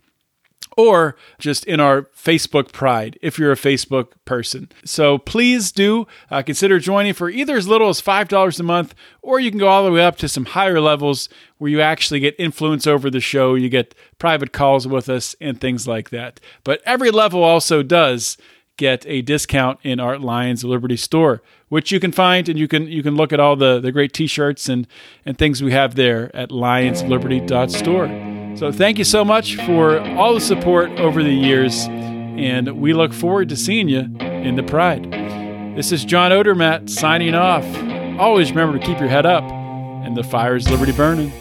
[0.76, 4.70] or just in our Facebook Pride if you're a Facebook person.
[4.84, 9.40] So please do uh, consider joining for either as little as $5 a month, or
[9.40, 11.28] you can go all the way up to some higher levels
[11.58, 13.54] where you actually get influence over the show.
[13.54, 16.40] You get private calls with us and things like that.
[16.64, 18.36] But every level also does
[18.76, 22.86] get a discount in our Lions Liberty store, which you can find and you can
[22.86, 24.86] you can look at all the, the great t-shirts and,
[25.26, 28.29] and things we have there at lionsofliberty.store.
[28.56, 33.12] So thank you so much for all the support over the years, and we look
[33.12, 35.10] forward to seeing you in the Pride.
[35.76, 37.64] This is John Odermatt signing off.
[38.20, 39.44] Always remember to keep your head up
[40.10, 41.32] and the fire is liberty burning.